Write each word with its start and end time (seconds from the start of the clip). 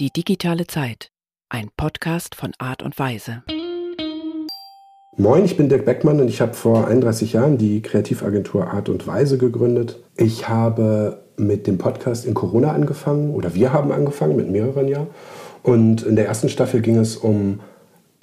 Die 0.00 0.10
digitale 0.10 0.66
Zeit. 0.66 1.10
Ein 1.50 1.68
Podcast 1.76 2.34
von 2.34 2.52
Art 2.56 2.82
und 2.82 2.98
Weise. 2.98 3.42
Moin, 5.18 5.44
ich 5.44 5.58
bin 5.58 5.68
Dirk 5.68 5.84
Beckmann 5.84 6.20
und 6.20 6.28
ich 6.28 6.40
habe 6.40 6.54
vor 6.54 6.86
31 6.86 7.34
Jahren 7.34 7.58
die 7.58 7.82
Kreativagentur 7.82 8.68
Art 8.68 8.88
und 8.88 9.06
Weise 9.06 9.36
gegründet. 9.36 10.02
Ich 10.16 10.48
habe 10.48 11.22
mit 11.36 11.66
dem 11.66 11.76
Podcast 11.76 12.24
in 12.24 12.32
Corona 12.32 12.72
angefangen 12.72 13.34
oder 13.34 13.54
wir 13.54 13.74
haben 13.74 13.92
angefangen 13.92 14.36
mit 14.36 14.50
mehreren 14.50 14.88
Jahren. 14.88 15.08
Und 15.62 16.02
in 16.04 16.16
der 16.16 16.26
ersten 16.26 16.48
Staffel 16.48 16.80
ging 16.80 16.96
es 16.96 17.18
um 17.18 17.60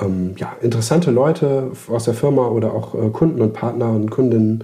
ähm, 0.01 0.33
ja, 0.35 0.57
interessante 0.61 1.11
Leute 1.11 1.73
aus 1.89 2.05
der 2.05 2.15
Firma 2.15 2.47
oder 2.47 2.73
auch 2.73 2.95
äh, 2.95 3.11
Kunden 3.11 3.39
und 3.39 3.53
Partner 3.53 3.91
und 3.91 4.09
Kundinnen. 4.09 4.63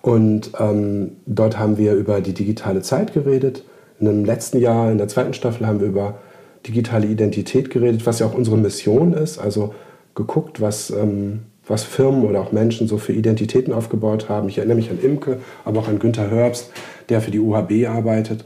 Und 0.00 0.52
ähm, 0.60 1.16
dort 1.26 1.58
haben 1.58 1.76
wir 1.76 1.94
über 1.94 2.20
die 2.20 2.34
digitale 2.34 2.82
Zeit 2.82 3.14
geredet. 3.14 3.64
In 3.98 4.06
dem 4.06 4.24
letzten 4.24 4.60
Jahr, 4.60 4.92
in 4.92 4.98
der 4.98 5.08
zweiten 5.08 5.34
Staffel, 5.34 5.66
haben 5.66 5.80
wir 5.80 5.88
über 5.88 6.20
digitale 6.66 7.06
Identität 7.06 7.70
geredet, 7.70 8.06
was 8.06 8.18
ja 8.18 8.26
auch 8.26 8.34
unsere 8.34 8.56
Mission 8.56 9.12
ist. 9.14 9.38
Also 9.38 9.74
geguckt, 10.14 10.60
was, 10.60 10.90
ähm, 10.90 11.40
was 11.66 11.84
Firmen 11.84 12.24
oder 12.24 12.40
auch 12.40 12.52
Menschen 12.52 12.88
so 12.88 12.98
für 12.98 13.12
Identitäten 13.12 13.72
aufgebaut 13.72 14.28
haben. 14.28 14.48
Ich 14.48 14.58
erinnere 14.58 14.76
mich 14.76 14.90
an 14.90 14.98
Imke, 15.00 15.38
aber 15.64 15.80
auch 15.80 15.88
an 15.88 15.98
Günter 15.98 16.30
Herbst, 16.30 16.70
der 17.08 17.20
für 17.20 17.30
die 17.30 17.40
UHB 17.40 17.88
arbeitet. 17.88 18.44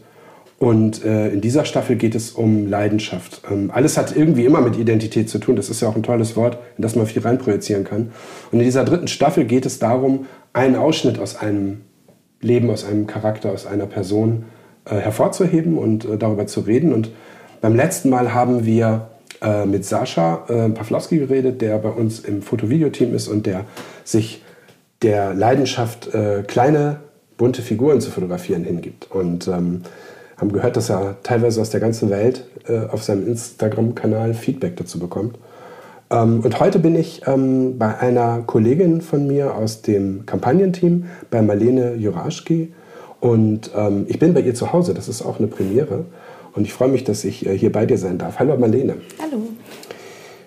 Und 0.58 1.04
äh, 1.04 1.28
in 1.28 1.42
dieser 1.42 1.66
Staffel 1.66 1.96
geht 1.96 2.14
es 2.14 2.30
um 2.30 2.66
Leidenschaft. 2.66 3.42
Ähm, 3.50 3.70
alles 3.72 3.98
hat 3.98 4.16
irgendwie 4.16 4.46
immer 4.46 4.62
mit 4.62 4.78
Identität 4.78 5.28
zu 5.28 5.38
tun. 5.38 5.54
Das 5.54 5.68
ist 5.68 5.82
ja 5.82 5.88
auch 5.88 5.96
ein 5.96 6.02
tolles 6.02 6.34
Wort, 6.34 6.58
in 6.78 6.82
das 6.82 6.96
man 6.96 7.06
viel 7.06 7.20
reinprojizieren 7.20 7.84
kann. 7.84 8.12
Und 8.50 8.60
in 8.60 8.64
dieser 8.64 8.84
dritten 8.84 9.08
Staffel 9.08 9.44
geht 9.44 9.66
es 9.66 9.78
darum, 9.78 10.24
einen 10.54 10.76
Ausschnitt 10.76 11.18
aus 11.18 11.36
einem 11.36 11.82
Leben, 12.40 12.70
aus 12.70 12.86
einem 12.86 13.06
Charakter, 13.06 13.52
aus 13.52 13.66
einer 13.66 13.84
Person 13.84 14.46
äh, 14.86 14.96
hervorzuheben 14.96 15.76
und 15.76 16.06
äh, 16.06 16.16
darüber 16.16 16.46
zu 16.46 16.60
reden. 16.60 16.94
Und 16.94 17.10
beim 17.66 17.74
letzten 17.74 18.10
Mal 18.10 18.32
haben 18.32 18.64
wir 18.64 19.08
äh, 19.42 19.66
mit 19.66 19.84
Sascha 19.84 20.44
äh, 20.46 20.68
Pawlowski 20.68 21.18
geredet, 21.18 21.60
der 21.60 21.78
bei 21.78 21.88
uns 21.88 22.20
im 22.20 22.40
Foto-Video-Team 22.40 23.12
ist 23.12 23.26
und 23.26 23.44
der 23.44 23.64
sich 24.04 24.44
der 25.02 25.34
Leidenschaft, 25.34 26.14
äh, 26.14 26.44
kleine 26.46 27.00
bunte 27.36 27.62
Figuren 27.62 28.00
zu 28.00 28.12
fotografieren 28.12 28.62
hingibt. 28.62 29.10
Und 29.10 29.48
ähm, 29.48 29.82
haben 30.36 30.52
gehört, 30.52 30.76
dass 30.76 30.90
er 30.90 31.16
teilweise 31.24 31.60
aus 31.60 31.70
der 31.70 31.80
ganzen 31.80 32.08
Welt 32.08 32.44
äh, 32.68 32.86
auf 32.86 33.02
seinem 33.02 33.26
Instagram-Kanal 33.26 34.34
Feedback 34.34 34.76
dazu 34.76 35.00
bekommt. 35.00 35.36
Ähm, 36.08 36.42
und 36.44 36.60
heute 36.60 36.78
bin 36.78 36.94
ich 36.94 37.22
ähm, 37.26 37.78
bei 37.78 37.98
einer 37.98 38.44
Kollegin 38.46 39.00
von 39.00 39.26
mir 39.26 39.56
aus 39.56 39.82
dem 39.82 40.24
Kampagnenteam, 40.24 41.06
bei 41.32 41.42
Marlene 41.42 41.96
Juraschki. 41.96 42.72
Und 43.18 43.72
ähm, 43.74 44.04
ich 44.06 44.20
bin 44.20 44.34
bei 44.34 44.40
ihr 44.42 44.54
zu 44.54 44.72
Hause, 44.72 44.94
das 44.94 45.08
ist 45.08 45.20
auch 45.22 45.40
eine 45.40 45.48
Premiere. 45.48 46.04
Und 46.56 46.64
ich 46.64 46.72
freue 46.72 46.88
mich, 46.88 47.04
dass 47.04 47.22
ich 47.24 47.46
äh, 47.46 47.56
hier 47.56 47.70
bei 47.70 47.86
dir 47.86 47.98
sein 47.98 48.18
darf. 48.18 48.38
Hallo 48.38 48.56
Marlene. 48.56 48.96
Hallo. 49.20 49.42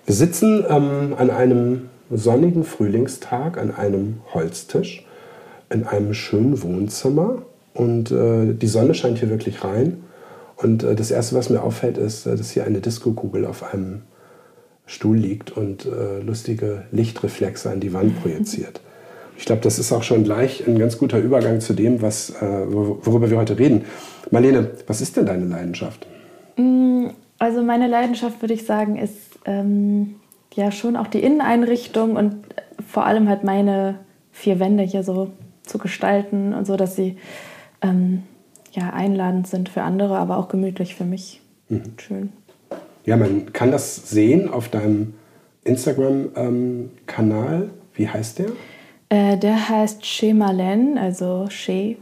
Wir 0.04 0.14
sitzen 0.14 0.64
ähm, 0.68 1.14
an 1.16 1.30
einem 1.30 1.88
sonnigen 2.10 2.64
Frühlingstag 2.64 3.56
an 3.56 3.72
einem 3.72 4.18
Holztisch 4.34 5.06
in 5.70 5.86
einem 5.86 6.12
schönen 6.12 6.60
Wohnzimmer 6.62 7.42
und 7.74 8.10
äh, 8.10 8.52
die 8.52 8.66
Sonne 8.66 8.94
scheint 8.94 9.18
hier 9.18 9.30
wirklich 9.30 9.62
rein. 9.62 10.02
Und 10.56 10.82
äh, 10.82 10.96
das 10.96 11.12
Erste, 11.12 11.36
was 11.36 11.48
mir 11.48 11.62
auffällt, 11.62 11.96
ist, 11.96 12.26
äh, 12.26 12.36
dass 12.36 12.50
hier 12.50 12.64
eine 12.64 12.80
Disco-Kugel 12.80 13.46
auf 13.46 13.72
einem 13.72 14.02
Stuhl 14.86 15.16
liegt 15.16 15.52
und 15.52 15.86
äh, 15.86 16.20
lustige 16.20 16.86
Lichtreflexe 16.90 17.70
an 17.70 17.78
die 17.78 17.92
Wand 17.92 18.20
projiziert. 18.20 18.80
Ich 19.40 19.46
glaube, 19.46 19.62
das 19.62 19.78
ist 19.78 19.90
auch 19.90 20.02
schon 20.02 20.22
gleich 20.22 20.68
ein 20.68 20.78
ganz 20.78 20.98
guter 20.98 21.18
Übergang 21.18 21.62
zu 21.62 21.72
dem, 21.72 22.02
was, 22.02 22.28
äh, 22.28 22.66
worüber 22.68 23.30
wir 23.30 23.38
heute 23.38 23.58
reden. 23.58 23.86
Marlene, 24.30 24.72
was 24.86 25.00
ist 25.00 25.16
denn 25.16 25.24
deine 25.24 25.46
Leidenschaft? 25.46 26.06
Mm, 26.58 27.06
also 27.38 27.62
meine 27.62 27.88
Leidenschaft, 27.88 28.42
würde 28.42 28.52
ich 28.52 28.66
sagen, 28.66 28.98
ist 28.98 29.38
ähm, 29.46 30.16
ja 30.52 30.70
schon 30.70 30.94
auch 30.94 31.06
die 31.06 31.20
Inneneinrichtung 31.20 32.16
und 32.16 32.36
vor 32.86 33.06
allem 33.06 33.30
halt 33.30 33.42
meine 33.42 34.00
vier 34.30 34.60
Wände 34.60 34.82
hier 34.82 35.02
so 35.02 35.30
zu 35.62 35.78
gestalten 35.78 36.52
und 36.52 36.66
so, 36.66 36.76
dass 36.76 36.94
sie 36.94 37.16
ähm, 37.80 38.24
ja, 38.72 38.90
einladend 38.90 39.46
sind 39.46 39.70
für 39.70 39.80
andere, 39.80 40.18
aber 40.18 40.36
auch 40.36 40.48
gemütlich 40.48 40.94
für 40.94 41.04
mich. 41.04 41.40
Mhm. 41.70 41.94
Schön. 41.96 42.32
Ja, 43.06 43.16
man 43.16 43.54
kann 43.54 43.70
das 43.70 44.10
sehen 44.10 44.50
auf 44.50 44.68
deinem 44.68 45.14
Instagram-Kanal. 45.64 47.62
Ähm, 47.62 47.70
Wie 47.94 48.06
heißt 48.06 48.38
der? 48.38 48.50
Äh, 49.10 49.36
der 49.36 49.68
heißt 49.68 50.02
Chez 50.04 50.32
Marlene, 50.32 51.00
also 51.00 51.48
Chez 51.48 51.96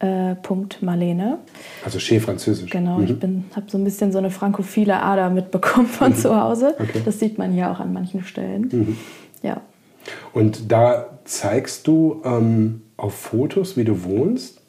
äh, 0.00 0.34
Punkt 0.42 0.82
Marlene. 0.82 1.38
Also 1.84 1.98
Chez 1.98 2.20
französisch. 2.20 2.70
Genau, 2.70 2.98
mhm. 2.98 3.04
ich 3.50 3.56
habe 3.56 3.70
so 3.70 3.78
ein 3.78 3.84
bisschen 3.84 4.12
so 4.12 4.18
eine 4.18 4.30
frankophile 4.30 5.00
Ader 5.00 5.30
mitbekommen 5.30 5.86
von 5.86 6.10
mhm. 6.10 6.16
zu 6.16 6.40
Hause. 6.40 6.74
Okay. 6.78 7.00
Das 7.04 7.20
sieht 7.20 7.38
man 7.38 7.52
hier 7.52 7.70
auch 7.70 7.78
an 7.80 7.92
manchen 7.92 8.24
Stellen. 8.24 8.68
Mhm. 8.72 8.98
Ja. 9.42 9.60
Und 10.32 10.72
da 10.72 11.06
zeigst 11.24 11.86
du 11.86 12.22
ähm, 12.24 12.82
auf 12.96 13.14
Fotos, 13.14 13.76
wie 13.76 13.84
du 13.84 14.02
wohnst. 14.02 14.60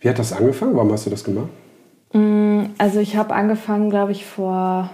Wie 0.00 0.08
hat 0.08 0.18
das 0.18 0.32
angefangen? 0.32 0.74
Warum 0.74 0.90
hast 0.92 1.04
du 1.04 1.10
das 1.10 1.22
gemacht? 1.22 1.48
Mm, 2.12 2.64
also 2.78 3.00
ich 3.00 3.16
habe 3.16 3.34
angefangen, 3.34 3.90
glaube 3.90 4.12
ich, 4.12 4.24
vor, 4.24 4.90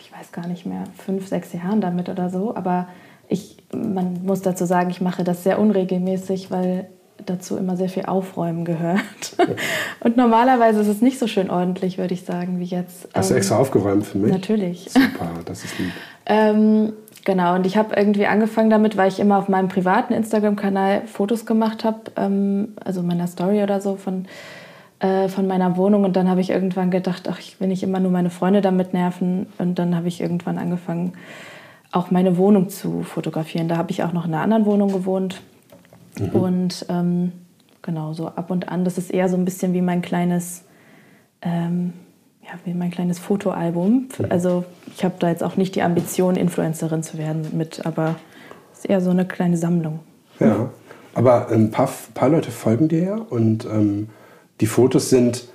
ich 0.00 0.12
weiß 0.12 0.32
gar 0.32 0.48
nicht 0.48 0.66
mehr, 0.66 0.84
fünf, 0.96 1.28
sechs 1.28 1.52
Jahren 1.52 1.80
damit 1.80 2.08
oder 2.08 2.30
so. 2.30 2.56
Aber 2.56 2.88
ich, 3.30 3.56
man 3.72 4.24
muss 4.24 4.42
dazu 4.42 4.66
sagen, 4.66 4.90
ich 4.90 5.00
mache 5.00 5.24
das 5.24 5.44
sehr 5.44 5.58
unregelmäßig, 5.58 6.50
weil 6.50 6.88
dazu 7.26 7.56
immer 7.56 7.76
sehr 7.76 7.88
viel 7.88 8.04
Aufräumen 8.06 8.64
gehört. 8.64 9.00
Und 10.00 10.16
normalerweise 10.16 10.80
ist 10.80 10.88
es 10.88 11.00
nicht 11.00 11.18
so 11.18 11.26
schön 11.26 11.50
ordentlich, 11.50 11.98
würde 11.98 12.14
ich 12.14 12.24
sagen, 12.24 12.58
wie 12.58 12.64
jetzt. 12.64 13.08
Hast 13.14 13.30
du 13.30 13.34
extra 13.34 13.56
ähm, 13.56 13.60
aufgeräumt 13.60 14.06
für 14.06 14.18
mich? 14.18 14.32
Natürlich. 14.32 14.90
Super, 14.90 15.30
das 15.44 15.64
ist 15.64 15.78
lieb. 15.78 15.92
ähm, 16.26 16.92
genau, 17.24 17.54
und 17.54 17.66
ich 17.66 17.76
habe 17.76 17.94
irgendwie 17.94 18.26
angefangen 18.26 18.70
damit, 18.70 18.96
weil 18.96 19.08
ich 19.08 19.20
immer 19.20 19.38
auf 19.38 19.48
meinem 19.48 19.68
privaten 19.68 20.12
Instagram-Kanal 20.12 21.02
Fotos 21.06 21.46
gemacht 21.46 21.84
habe, 21.84 21.98
ähm, 22.16 22.74
also 22.84 23.02
meiner 23.02 23.26
Story 23.26 23.62
oder 23.62 23.80
so 23.80 23.96
von, 23.96 24.26
äh, 24.98 25.28
von 25.28 25.46
meiner 25.46 25.76
Wohnung. 25.76 26.04
Und 26.04 26.16
dann 26.16 26.28
habe 26.28 26.40
ich 26.40 26.50
irgendwann 26.50 26.90
gedacht, 26.90 27.28
ach, 27.30 27.38
ich 27.38 27.60
will 27.60 27.68
nicht 27.68 27.82
immer 27.82 28.00
nur 28.00 28.10
meine 28.10 28.30
Freunde 28.30 28.60
damit 28.60 28.94
nerven. 28.94 29.46
Und 29.58 29.78
dann 29.78 29.94
habe 29.94 30.08
ich 30.08 30.20
irgendwann 30.20 30.58
angefangen, 30.58 31.12
auch 31.92 32.10
meine 32.10 32.36
Wohnung 32.36 32.68
zu 32.68 33.02
fotografieren. 33.02 33.68
Da 33.68 33.76
habe 33.76 33.90
ich 33.90 34.02
auch 34.02 34.12
noch 34.12 34.26
in 34.26 34.34
einer 34.34 34.42
anderen 34.42 34.66
Wohnung 34.66 34.92
gewohnt. 34.92 35.42
Mhm. 36.18 36.28
Und 36.28 36.86
ähm, 36.88 37.32
genau, 37.82 38.12
so 38.12 38.28
ab 38.28 38.50
und 38.50 38.68
an, 38.68 38.84
das 38.84 38.98
ist 38.98 39.10
eher 39.10 39.28
so 39.28 39.36
ein 39.36 39.44
bisschen 39.44 39.72
wie 39.72 39.82
mein 39.82 40.02
kleines, 40.02 40.62
ähm, 41.42 41.92
ja, 42.42 42.50
wie 42.64 42.74
mein 42.74 42.90
kleines 42.90 43.18
Fotoalbum. 43.18 44.08
Mhm. 44.18 44.26
Also 44.28 44.64
ich 44.94 45.04
habe 45.04 45.14
da 45.18 45.28
jetzt 45.28 45.42
auch 45.42 45.56
nicht 45.56 45.74
die 45.74 45.82
Ambition, 45.82 46.36
Influencerin 46.36 47.02
zu 47.02 47.18
werden 47.18 47.48
mit, 47.52 47.84
aber 47.86 48.16
es 48.72 48.80
ist 48.80 48.84
eher 48.86 49.00
so 49.00 49.10
eine 49.10 49.24
kleine 49.24 49.56
Sammlung. 49.56 50.00
Ja, 50.38 50.70
aber 51.14 51.48
ein 51.48 51.70
paar, 51.70 51.90
paar 52.14 52.28
Leute 52.28 52.50
folgen 52.50 52.88
dir 52.88 53.02
ja 53.02 53.14
und 53.16 53.64
ähm, 53.66 54.08
die 54.60 54.66
Fotos 54.66 55.10
sind 55.10 55.48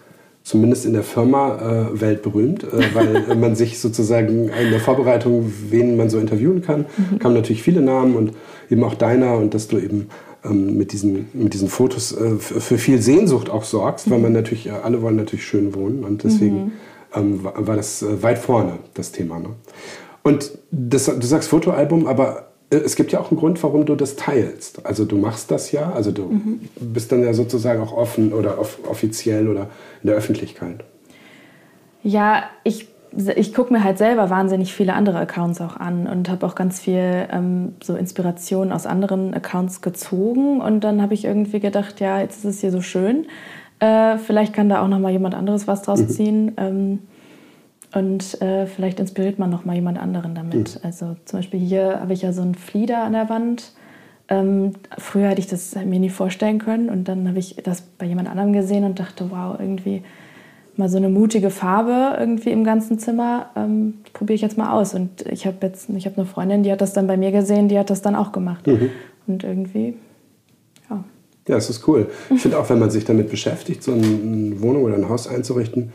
zumindest 0.45 0.85
in 0.85 0.94
der 0.94 1.03
Firma 1.03 1.89
äh, 1.91 2.00
weltberühmt, 2.00 2.63
äh, 2.63 2.94
weil 2.94 3.35
man 3.35 3.56
sich 3.56 3.79
sozusagen 3.79 4.47
in 4.47 4.69
der 4.69 4.79
Vorbereitung, 4.79 5.51
wen 5.69 5.97
man 5.97 6.09
so 6.09 6.19
interviewen 6.19 6.61
kann, 6.61 6.85
mhm. 6.95 7.19
kamen 7.19 7.35
natürlich 7.35 7.63
viele 7.63 7.81
Namen 7.81 8.16
und 8.16 8.31
eben 8.69 8.84
auch 8.84 8.94
deiner 8.94 9.38
und 9.38 9.53
dass 9.53 9.67
du 9.67 9.79
eben 9.79 10.07
ähm, 10.45 10.78
mit, 10.78 10.94
diesen, 10.94 11.28
mit 11.34 11.53
diesen 11.53 11.67
Fotos 11.67 12.16
äh, 12.16 12.38
für 12.38 12.78
viel 12.78 13.01
Sehnsucht 13.01 13.50
auch 13.50 13.63
sorgst, 13.63 14.09
weil 14.09 14.19
man 14.19 14.31
mhm. 14.31 14.38
natürlich, 14.38 14.67
äh, 14.67 14.72
alle 14.72 15.01
wollen 15.01 15.16
natürlich 15.16 15.45
schön 15.45 15.73
wohnen 15.73 16.03
und 16.03 16.23
deswegen 16.23 16.66
mhm. 16.66 16.72
ähm, 17.16 17.44
war, 17.44 17.67
war, 17.67 17.75
das 17.75 18.03
äh, 18.03 18.22
weit 18.22 18.38
vorne, 18.38 18.78
das 18.94 19.11
Thema. 19.11 19.39
Ne? 19.39 19.50
Und 20.22 20.51
das, 20.69 21.05
du 21.05 21.25
sagst 21.25 21.50
Fotoalbum, 21.50 22.05
aber 22.05 22.51
es 22.70 22.96
gibt 22.96 23.12
ja 23.12 23.20
auch 23.20 23.31
einen 23.31 23.40
Grund, 23.40 23.62
warum 23.64 23.86
du 23.86 23.96
das 23.96 24.16
teilst. 24.16 24.86
Also 24.86 25.06
du 25.06 25.18
machst 25.18 25.52
das 25.52 25.72
ja, 25.72 25.92
also 25.92 26.12
du 26.12 26.24
mhm. 26.24 26.62
bist 26.80 27.12
dann 27.12 27.24
ja 27.24 27.34
sozusagen 27.34 27.81
auch 27.81 27.96
offen 27.96 28.34
oder 28.34 28.59
off 28.59 28.80
offiziell 28.90 29.48
oder 29.48 29.70
in 30.02 30.08
der 30.08 30.16
Öffentlichkeit. 30.16 30.84
Ja, 32.03 32.44
ich 32.64 32.88
ich 33.35 33.53
gucke 33.53 33.72
mir 33.72 33.84
halt 33.84 33.97
selber 33.97 34.29
wahnsinnig 34.29 34.73
viele 34.73 34.94
andere 34.94 35.20
Accounts 35.20 35.62
auch 35.62 35.78
an 35.78 36.06
und 36.08 36.29
habe 36.29 36.46
auch 36.46 36.53
ganz 36.53 36.82
viel 36.82 37.28
ähm, 37.32 37.76
so 37.82 37.96
Inspiration 37.96 38.73
aus 38.73 38.85
anderen 38.85 39.34
Accounts 39.34 39.82
gezogen. 39.82 40.59
Und 40.59 40.84
dann 40.84 41.02
habe 41.02 41.14
ich 41.14 41.23
irgendwie 41.23 41.61
gedacht, 41.61 42.02
ja, 42.02 42.20
jetzt 42.20 42.40
ist 42.40 42.56
es 42.56 42.61
hier 42.61 42.72
so 42.72 42.82
schön. 42.82 43.28
Äh, 43.79 44.18
vielleicht 44.18 44.53
kann 44.53 44.68
da 44.68 44.84
auch 44.84 44.90
noch 44.90 45.00
mal 45.00 45.11
jemand 45.11 45.34
anderes 45.34 45.68
was 45.68 45.82
draus 45.82 46.02
mhm. 46.02 46.09
ziehen. 46.09 46.52
Ähm, 46.58 47.00
und 47.96 48.42
äh, 48.42 48.68
vielleicht 48.68 49.00
inspiriert 49.00 49.40
man 49.40 49.50
noch 49.50 49.64
mal 49.64 49.74
jemand 49.74 49.97
anderen 49.97 50.36
damit. 50.36 50.76
Mhm. 50.76 50.82
Also 50.84 51.16
zum 51.24 51.40
Beispiel 51.40 51.62
hier 51.62 52.02
habe 52.02 52.12
ich 52.12 52.24
ja 52.24 52.34
so 52.34 52.42
einen 52.42 52.53
Flieder 52.53 53.02
an 53.03 53.14
der 53.14 53.30
Wand. 53.30 53.72
Ähm, 54.28 54.74
früher 54.97 55.30
hätte 55.30 55.40
ich 55.40 55.47
das 55.47 55.76
mir 55.76 56.00
nie 56.00 56.09
vorstellen 56.09 56.59
können. 56.59 56.90
Und 56.90 57.08
dann 57.08 57.26
habe 57.26 57.40
ich 57.40 57.56
das 57.64 57.82
bei 57.82 58.06
jemand 58.06 58.28
anderem 58.28 58.52
gesehen 58.52 58.84
und 58.84 59.00
dachte, 59.00 59.32
wow, 59.32 59.56
irgendwie 59.58 60.03
mal 60.76 60.90
so 60.90 60.97
eine 60.97 61.08
mutige 61.08 61.50
Farbe 61.50 62.18
irgendwie 62.20 62.50
im 62.50 62.66
ganzen 62.66 63.00
Zimmer, 63.00 63.52
ähm, 63.56 63.94
probiere 64.12 64.36
ich 64.36 64.42
jetzt 64.42 64.58
mal 64.58 64.74
aus. 64.74 64.94
Und 64.94 65.22
ich 65.32 65.47
habe 65.47 65.58
jetzt, 65.62 65.90
ich 65.90 66.06
habe 66.06 66.18
eine 66.18 66.26
Freundin, 66.26 66.64
die 66.64 66.74
hat 66.74 66.82
das 66.82 66.92
dann 66.92 67.08
bei 67.08 67.16
mir 67.16 67.32
gesehen, 67.32 67.70
die 67.70 67.80
hat 67.80 67.90
das 67.90 68.02
dann 68.02 68.16
auch 68.16 68.34
gemacht. 68.34 68.68
Mhm. 68.68 68.90
Und 69.26 69.46
irgendwie, 69.46 69.94
ja. 70.90 71.02
Ja, 71.47 71.56
es 71.56 71.70
ist 71.70 71.88
cool. 71.88 72.09
Ich 72.30 72.42
finde 72.42 72.59
auch, 72.59 72.70
wenn 72.70 72.80
man 72.80 72.90
sich 72.90 73.06
damit 73.06 73.30
beschäftigt, 73.30 73.84
so 73.84 73.94
eine 73.94 74.59
Wohnung 74.59 74.84
oder 74.84 74.96
ein 74.96 75.08
Haus 75.08 75.30
einzurichten, 75.30 75.94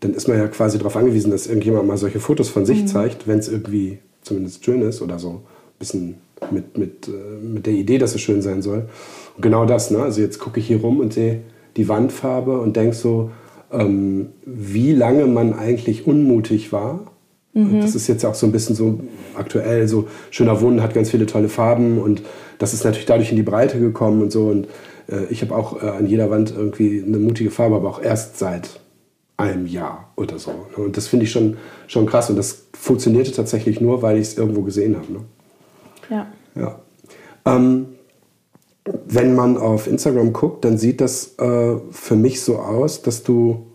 dann 0.00 0.14
ist 0.14 0.28
man 0.28 0.38
ja 0.38 0.48
quasi 0.48 0.78
darauf 0.78 0.96
angewiesen, 0.96 1.30
dass 1.30 1.46
irgendjemand 1.46 1.86
mal 1.86 1.96
solche 1.96 2.20
Fotos 2.20 2.48
von 2.48 2.66
sich 2.66 2.82
Mhm. 2.82 2.86
zeigt, 2.86 3.28
wenn 3.28 3.38
es 3.38 3.48
irgendwie 3.48 3.98
zumindest 4.22 4.64
schön 4.64 4.82
ist 4.82 5.02
oder 5.02 5.18
so. 5.18 5.30
Ein 5.30 5.78
bisschen 5.78 6.14
mit, 6.50 6.78
mit, 6.78 7.08
äh, 7.08 7.44
mit 7.44 7.66
der 7.66 7.74
Idee, 7.74 7.98
dass 7.98 8.14
es 8.14 8.20
schön 8.20 8.42
sein 8.42 8.62
soll. 8.62 8.88
Und 9.36 9.42
genau 9.42 9.66
das, 9.66 9.90
ne? 9.90 9.98
Also 10.02 10.20
jetzt 10.20 10.38
gucke 10.38 10.58
ich 10.60 10.66
hier 10.66 10.80
rum 10.80 11.00
und 11.00 11.12
sehe 11.12 11.40
die 11.76 11.88
Wandfarbe 11.88 12.60
und 12.60 12.76
denke 12.76 12.96
so, 12.96 13.30
ähm, 13.70 14.28
wie 14.44 14.92
lange 14.92 15.26
man 15.26 15.52
eigentlich 15.52 16.06
unmutig 16.06 16.72
war. 16.72 17.12
Und 17.52 17.80
das 17.80 17.96
ist 17.96 18.06
jetzt 18.06 18.24
auch 18.24 18.34
so 18.34 18.46
ein 18.46 18.52
bisschen 18.52 18.76
so 18.76 19.00
aktuell, 19.34 19.88
so 19.88 20.06
schöner 20.30 20.60
Wohnen 20.60 20.82
hat 20.82 20.94
ganz 20.94 21.10
viele 21.10 21.26
tolle 21.26 21.48
Farben 21.48 21.98
und 21.98 22.22
das 22.58 22.74
ist 22.74 22.84
natürlich 22.84 23.06
dadurch 23.06 23.30
in 23.30 23.36
die 23.36 23.42
Breite 23.42 23.80
gekommen 23.80 24.22
und 24.22 24.30
so. 24.30 24.46
Und 24.46 24.68
äh, 25.08 25.24
ich 25.30 25.42
habe 25.42 25.56
auch 25.56 25.82
äh, 25.82 25.86
an 25.86 26.06
jeder 26.06 26.30
Wand 26.30 26.54
irgendwie 26.56 27.02
eine 27.04 27.18
mutige 27.18 27.50
Farbe, 27.50 27.74
aber 27.74 27.88
auch 27.90 28.00
erst 28.00 28.38
seit 28.38 28.78
einem 29.40 29.66
Jahr 29.66 30.12
oder 30.16 30.38
so. 30.38 30.50
Ne? 30.76 30.84
Und 30.84 30.96
das 30.96 31.08
finde 31.08 31.24
ich 31.24 31.30
schon, 31.32 31.56
schon 31.86 32.06
krass. 32.06 32.30
Und 32.30 32.36
das 32.36 32.66
funktionierte 32.78 33.32
tatsächlich 33.32 33.80
nur, 33.80 34.02
weil 34.02 34.16
ich 34.18 34.28
es 34.28 34.38
irgendwo 34.38 34.62
gesehen 34.62 34.96
habe. 34.96 35.12
Ne? 35.12 35.20
Ja. 36.10 36.26
Ja. 36.54 36.80
Ähm, 37.46 37.86
wenn 39.06 39.34
man 39.34 39.56
auf 39.56 39.86
Instagram 39.86 40.32
guckt, 40.32 40.64
dann 40.64 40.78
sieht 40.78 41.00
das 41.00 41.38
äh, 41.38 41.76
für 41.90 42.16
mich 42.16 42.40
so 42.42 42.58
aus, 42.58 43.02
dass 43.02 43.22
du 43.22 43.66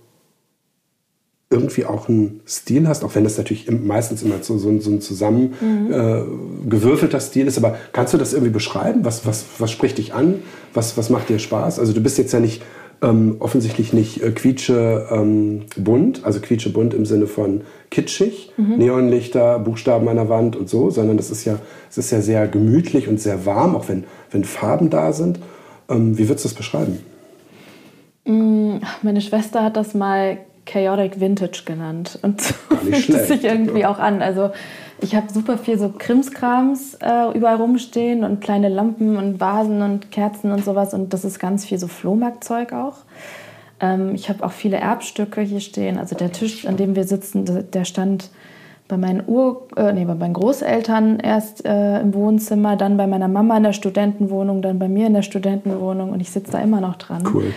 irgendwie 1.51 1.85
auch 1.85 2.09
einen 2.09 2.41
Stil 2.47 2.88
hast, 2.88 3.03
auch 3.03 3.13
wenn 3.15 3.23
das 3.23 3.38
natürlich 3.38 3.69
meistens 3.69 4.23
immer 4.23 4.35
so, 4.41 4.57
so, 4.57 4.67
ein- 4.67 4.81
so 4.81 4.89
ein 4.89 5.00
zusammen 5.00 5.53
äh, 5.91 6.23
gewürfelter 6.67 7.19
Stil 7.19 7.47
ist. 7.47 7.57
Aber 7.57 7.77
kannst 7.94 8.13
du 8.13 8.17
das 8.17 8.33
irgendwie 8.33 8.51
beschreiben? 8.51 9.06
Was, 9.06 9.25
was, 9.27 9.45
was 9.59 9.71
spricht 9.71 10.00
dich 10.00 10.13
an? 10.13 10.41
Was, 10.73 10.97
was 10.97 11.09
macht 11.12 11.29
dir 11.29 11.38
Spaß? 11.39 11.79
Also 11.79 11.94
du 11.94 12.01
bist 12.01 12.17
jetzt 12.17 12.33
ja 12.33 12.39
nicht 12.39 12.63
ähm, 13.01 13.38
offensichtlich 13.39 13.94
nicht 13.94 14.21
äh, 14.21 14.31
quietsche 14.31 15.07
ähm, 15.12 15.63
bunt, 15.77 16.25
also 16.25 16.39
quietsche 16.39 16.71
bunt 16.71 16.94
im 16.94 17.06
Sinne 17.06 17.27
von 17.27 17.62
kitschig, 17.92 18.51
Neonlichter, 18.57 19.59
Buchstaben 19.59 20.07
an 20.09 20.15
der 20.15 20.30
Wand 20.30 20.56
und 20.56 20.69
so, 20.69 20.89
sondern 20.89 21.18
das 21.18 21.31
ist 21.31 21.45
ja, 21.45 21.59
es 21.89 21.97
ist 21.97 22.12
ja 22.12 22.21
sehr 22.21 22.47
gemütlich 22.47 23.07
und 23.07 23.19
sehr 23.19 23.45
warm, 23.45 23.75
auch 23.75 23.88
wenn, 23.88 24.06
wenn 24.31 24.44
Farben 24.44 24.89
da 24.89 25.13
sind. 25.13 25.39
Ähm, 25.89 26.18
wie 26.18 26.27
würdest 26.27 26.45
du 26.45 26.50
das 26.50 26.56
beschreiben? 26.56 27.00
Meine 28.25 29.21
Schwester 29.21 29.63
hat 29.63 29.77
das 29.77 29.94
mal 29.94 30.39
Chaotic 30.65 31.19
Vintage 31.19 31.62
genannt. 31.65 32.19
Und 32.21 32.41
so 32.41 32.53
fühlt 32.83 33.09
es 33.09 33.27
sich 33.27 33.44
irgendwie 33.44 33.81
ja. 33.81 33.89
auch 33.89 34.00
an. 34.00 34.21
Also 34.21 34.51
ich 35.00 35.15
habe 35.15 35.31
super 35.31 35.57
viel 35.57 35.77
so 35.77 35.89
Krimskrams 35.97 36.95
äh, 37.01 37.38
überall 37.38 37.57
rumstehen 37.57 38.24
und 38.24 38.42
kleine 38.42 38.69
Lampen 38.69 39.18
und 39.18 39.39
Vasen 39.39 39.81
und 39.81 40.12
Kerzen 40.12 40.51
und 40.51 40.63
sowas. 40.63 40.94
Und 40.94 41.13
das 41.13 41.25
ist 41.25 41.39
ganz 41.39 41.65
viel 41.65 41.77
so 41.77 41.88
Flohmarktzeug 41.88 42.74
auch. 42.74 42.97
Ähm, 43.80 44.15
ich 44.15 44.30
habe 44.30 44.44
auch 44.44 44.51
viele 44.51 44.77
Erbstücke 44.77 45.42
hier 45.42 45.59
stehen. 45.59 45.97
Also 45.97 46.15
der 46.15 46.31
Tisch, 46.31 46.65
an 46.65 46.77
dem 46.77 46.95
wir 46.95 47.03
sitzen, 47.03 47.45
der- 47.71 47.86
stand 47.86 48.30
bei 48.88 48.97
meinen 48.97 49.24
Ur, 49.25 49.68
äh, 49.75 49.94
nee, 49.94 50.06
bei 50.06 50.13
meinen 50.13 50.33
Großeltern 50.33 51.19
erst 51.19 51.65
äh, 51.65 52.00
im 52.00 52.13
Wohnzimmer, 52.13 52.75
dann 52.75 52.98
bei 52.98 53.07
meiner 53.07 53.27
Mama 53.27 53.57
in 53.57 53.63
der 53.63 53.74
Studentenwohnung, 53.74 54.62
dann 54.62 54.77
bei 54.77 54.88
mir 54.88 55.07
in 55.07 55.13
der 55.15 55.24
Studentenwohnung 55.24 56.12
und 56.12 56.19
ich 56.19 56.30
sitze 56.30 56.51
da 56.51 56.59
immer 56.59 56.81
noch 56.81 56.95
dran. 56.95 57.24
Cool. 57.33 57.51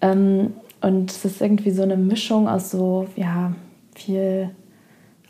Ähm, 0.00 0.54
und 0.80 1.10
es 1.10 1.24
ist 1.24 1.42
irgendwie 1.42 1.72
so 1.72 1.82
eine 1.82 1.96
Mischung 1.96 2.48
aus 2.48 2.70
so, 2.70 3.06
ja, 3.16 3.52
viel 3.96 4.50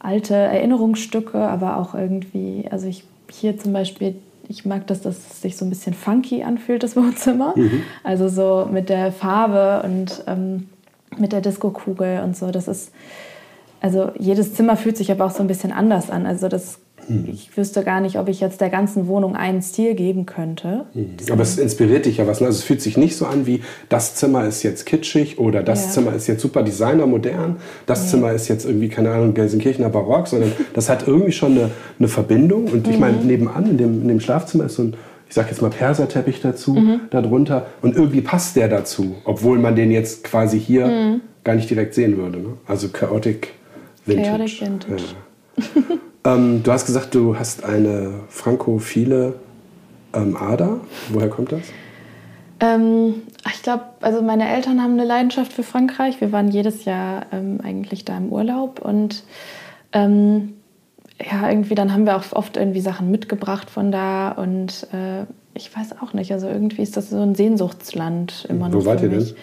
alte 0.00 0.34
Erinnerungsstücke, 0.34 1.38
aber 1.38 1.76
auch 1.76 1.94
irgendwie, 1.94 2.66
also 2.70 2.88
ich 2.88 3.04
hier 3.30 3.56
zum 3.58 3.72
Beispiel, 3.72 4.16
ich 4.48 4.64
mag 4.64 4.86
das, 4.88 5.02
dass 5.02 5.16
es 5.16 5.42
sich 5.42 5.56
so 5.56 5.64
ein 5.64 5.70
bisschen 5.70 5.94
funky 5.94 6.42
anfühlt, 6.42 6.82
das 6.82 6.96
Wohnzimmer. 6.96 7.54
Also 8.02 8.28
so 8.28 8.68
mit 8.70 8.88
der 8.88 9.12
Farbe 9.12 9.82
und 9.84 10.24
ähm, 10.26 10.68
mit 11.16 11.32
der 11.32 11.40
Diskokugel 11.40 12.20
und 12.22 12.36
so. 12.36 12.50
Das 12.50 12.66
ist, 12.66 12.92
also 13.80 14.10
jedes 14.18 14.54
Zimmer 14.54 14.76
fühlt 14.76 14.96
sich 14.96 15.12
aber 15.12 15.26
auch 15.26 15.30
so 15.30 15.42
ein 15.42 15.48
bisschen 15.48 15.72
anders 15.72 16.10
an. 16.10 16.26
Also 16.26 16.48
das, 16.48 16.78
ich 17.08 17.56
wüsste 17.56 17.82
gar 17.82 18.00
nicht, 18.00 18.18
ob 18.18 18.28
ich 18.28 18.40
jetzt 18.40 18.60
der 18.60 18.70
ganzen 18.70 19.06
Wohnung 19.06 19.34
einen 19.34 19.62
Stil 19.62 19.94
geben 19.94 20.26
könnte. 20.26 20.86
Aber 21.30 21.42
es 21.42 21.58
inspiriert 21.58 22.06
dich 22.06 22.18
ja 22.18 22.26
was. 22.26 22.40
Ne? 22.40 22.46
Also 22.46 22.58
es 22.58 22.64
fühlt 22.64 22.80
sich 22.80 22.96
nicht 22.96 23.16
so 23.16 23.26
an 23.26 23.46
wie, 23.46 23.62
das 23.88 24.14
Zimmer 24.14 24.46
ist 24.46 24.62
jetzt 24.62 24.86
kitschig 24.86 25.38
oder 25.38 25.62
das 25.62 25.86
Ja. 25.86 25.90
Zimmer 25.90 26.14
ist 26.14 26.26
jetzt 26.26 26.42
super 26.42 26.62
Designer 26.62 27.06
modern, 27.06 27.56
das 27.86 28.10
Zimmer 28.10 28.32
ist 28.32 28.48
jetzt 28.48 28.64
irgendwie, 28.64 28.88
keine 28.88 29.10
Ahnung, 29.10 29.34
Gelsenkirchener 29.34 29.88
Barock, 29.88 30.28
sondern 30.28 30.52
das 30.74 30.88
hat 30.88 31.06
irgendwie 31.06 31.32
schon 31.32 31.52
eine, 31.52 31.70
eine 31.98 32.08
Verbindung. 32.08 32.66
Und 32.66 32.86
ich 32.88 32.98
meine, 32.98 33.18
nebenan 33.18 33.66
in 33.70 33.78
dem, 33.78 34.02
in 34.02 34.08
dem 34.08 34.20
Schlafzimmer 34.20 34.66
ist 34.66 34.76
so 34.76 34.82
ein, 34.84 34.94
ich 35.28 35.34
sag 35.34 35.48
jetzt 35.48 35.62
mal 35.62 35.70
Perserteppich 35.70 36.40
dazu, 36.40 36.76
darunter. 37.10 37.66
Und 37.82 37.94
irgendwie 37.96 38.20
passt 38.20 38.56
der 38.56 38.68
dazu, 38.68 39.16
obwohl 39.24 39.58
man 39.58 39.76
den 39.76 39.90
jetzt 39.90 40.24
quasi 40.24 40.58
hier 40.58 41.20
gar 41.44 41.54
nicht 41.54 41.70
direkt 41.70 41.94
sehen 41.94 42.16
würde. 42.16 42.38
Ne? 42.38 42.48
Also 42.66 42.88
Chaotic 42.88 43.54
Vintage. 44.06 44.28
Chaotic 44.28 44.60
Vintage. 44.60 45.02
Ja. 45.56 45.96
ähm, 46.24 46.62
du 46.62 46.72
hast 46.72 46.86
gesagt, 46.86 47.14
du 47.14 47.38
hast 47.38 47.64
eine 47.64 48.20
frankophile 48.28 49.34
ähm, 50.12 50.36
Ader. 50.36 50.80
Woher 51.08 51.28
kommt 51.28 51.52
das? 51.52 51.62
Ähm, 52.60 53.22
ich 53.46 53.62
glaube, 53.62 53.84
also 54.00 54.22
meine 54.22 54.48
Eltern 54.48 54.82
haben 54.82 54.92
eine 54.92 55.04
Leidenschaft 55.04 55.52
für 55.52 55.62
Frankreich. 55.62 56.20
Wir 56.20 56.30
waren 56.32 56.48
jedes 56.48 56.84
Jahr 56.84 57.26
ähm, 57.32 57.60
eigentlich 57.62 58.04
da 58.04 58.16
im 58.16 58.30
Urlaub 58.30 58.80
und 58.80 59.24
ähm, 59.92 60.54
ja, 61.20 61.50
irgendwie 61.50 61.74
dann 61.74 61.92
haben 61.92 62.06
wir 62.06 62.16
auch 62.16 62.32
oft 62.32 62.56
irgendwie 62.56 62.80
Sachen 62.80 63.10
mitgebracht 63.10 63.70
von 63.70 63.92
da 63.92 64.30
und 64.32 64.86
äh, 64.92 65.24
ich 65.54 65.74
weiß 65.74 66.00
auch 66.00 66.12
nicht, 66.12 66.32
also 66.32 66.48
irgendwie 66.48 66.82
ist 66.82 66.96
das 66.96 67.10
so 67.10 67.20
ein 67.20 67.34
Sehnsuchtsland 67.34 68.46
immer 68.48 68.68
noch 68.68 68.80
Wo 68.80 68.84
wart 68.84 69.00
für 69.00 69.06
ihr 69.06 69.18
denn? 69.18 69.34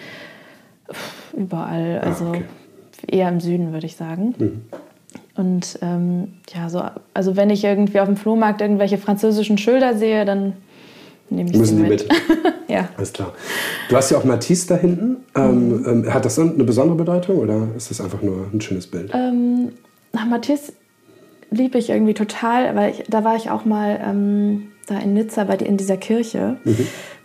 Überall, 1.36 2.00
also 2.00 2.30
okay. 2.30 2.46
eher 3.08 3.30
im 3.30 3.40
Süden, 3.40 3.74
würde 3.74 3.86
ich 3.86 3.96
sagen. 3.96 4.64
Und 5.38 5.78
ähm, 5.82 6.34
ja, 6.54 6.70
so, 6.70 6.82
also 7.14 7.36
wenn 7.36 7.50
ich 7.50 7.64
irgendwie 7.64 8.00
auf 8.00 8.08
dem 8.08 8.18
Flohmarkt 8.18 8.60
irgendwelche 8.62 8.98
französischen 8.98 9.58
Schilder 9.58 9.96
sehe, 9.96 10.26
dann 10.26 10.54
nehme 11.30 11.52
ich 11.52 11.58
Müssen 11.58 11.78
sie 11.78 11.84
die 11.84 11.90
mit. 11.90 12.08
mit? 12.10 12.18
ja. 12.68 12.90
Alles 12.98 13.14
klar. 13.14 13.34
Du 13.90 13.96
hast 13.96 14.10
ja 14.10 14.18
auch 14.18 14.24
Matisse 14.24 14.68
da 14.70 14.76
hinten. 14.78 15.18
Ähm, 15.36 15.86
ähm, 15.88 16.14
hat 16.14 16.26
das 16.26 16.40
eine 16.40 16.52
besondere 16.64 16.98
Bedeutung 16.98 17.38
oder 17.38 17.68
ist 17.78 17.92
das 17.92 18.02
einfach 18.02 18.22
nur 18.22 18.48
ein 18.52 18.62
schönes 18.62 18.88
Bild? 18.88 19.12
Ähm, 19.14 19.74
nach 20.14 20.26
Matisse 20.26 20.74
liebe 21.52 21.78
ich 21.78 21.90
irgendwie 21.92 22.14
total, 22.16 22.76
weil 22.76 22.92
ich, 22.92 23.04
da 23.08 23.24
war 23.24 23.36
ich 23.36 23.50
auch 23.52 23.64
mal 23.64 24.00
ähm, 24.04 24.70
da 24.88 24.98
in 25.00 25.14
Nizza 25.14 25.44
bei, 25.44 25.56
die- 25.58 25.66
in 25.66 25.78
dieser 25.78 25.98
Kirche, 25.98 26.58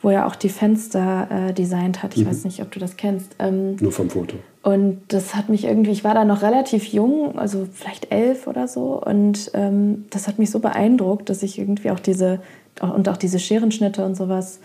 wo 0.03 0.11
er 0.11 0.27
auch 0.27 0.37
die 0.37 0.49
Fenster 0.49 1.29
äh, 1.49 1.53
designt 1.55 2.03
hat. 2.03 2.17
Ich 2.17 2.27
weiß 2.27 2.45
nicht, 2.45 2.61
ob 2.61 2.71
du 2.73 2.79
das 2.79 2.97
kennst. 2.97 3.37
Ähm, 3.39 3.77
Nur 3.81 3.93
vom 3.93 4.11
Foto. 4.11 4.37
Und 4.63 5.01
das 5.09 5.35
hat 5.35 5.49
mich 5.49 5.65
irgendwie, 5.65 5.91
ich 5.91 6.05
war 6.05 6.15
da 6.15 6.25
noch 6.25 6.43
relativ 6.43 6.85
jung, 6.93 7.37
also 7.39 7.67
vielleicht 7.73 8.13
elf 8.13 8.47
oder 8.47 8.69
so. 8.69 9.03
Und 9.05 9.51
ähm, 9.55 10.05
das 10.11 10.29
hat 10.29 10.39
mich 10.39 10.51
so 10.51 10.61
beeindruckt, 10.61 11.29
dass 11.29 11.43
ich 11.43 11.59
irgendwie 11.59 11.91
auch 11.91 11.99
diese, 11.99 12.39
und 12.81 13.09
auch 13.09 13.17
diese 13.17 13.39
Scherenschnitte 13.41 14.05
und 14.05 14.17
sowas, 14.17 14.61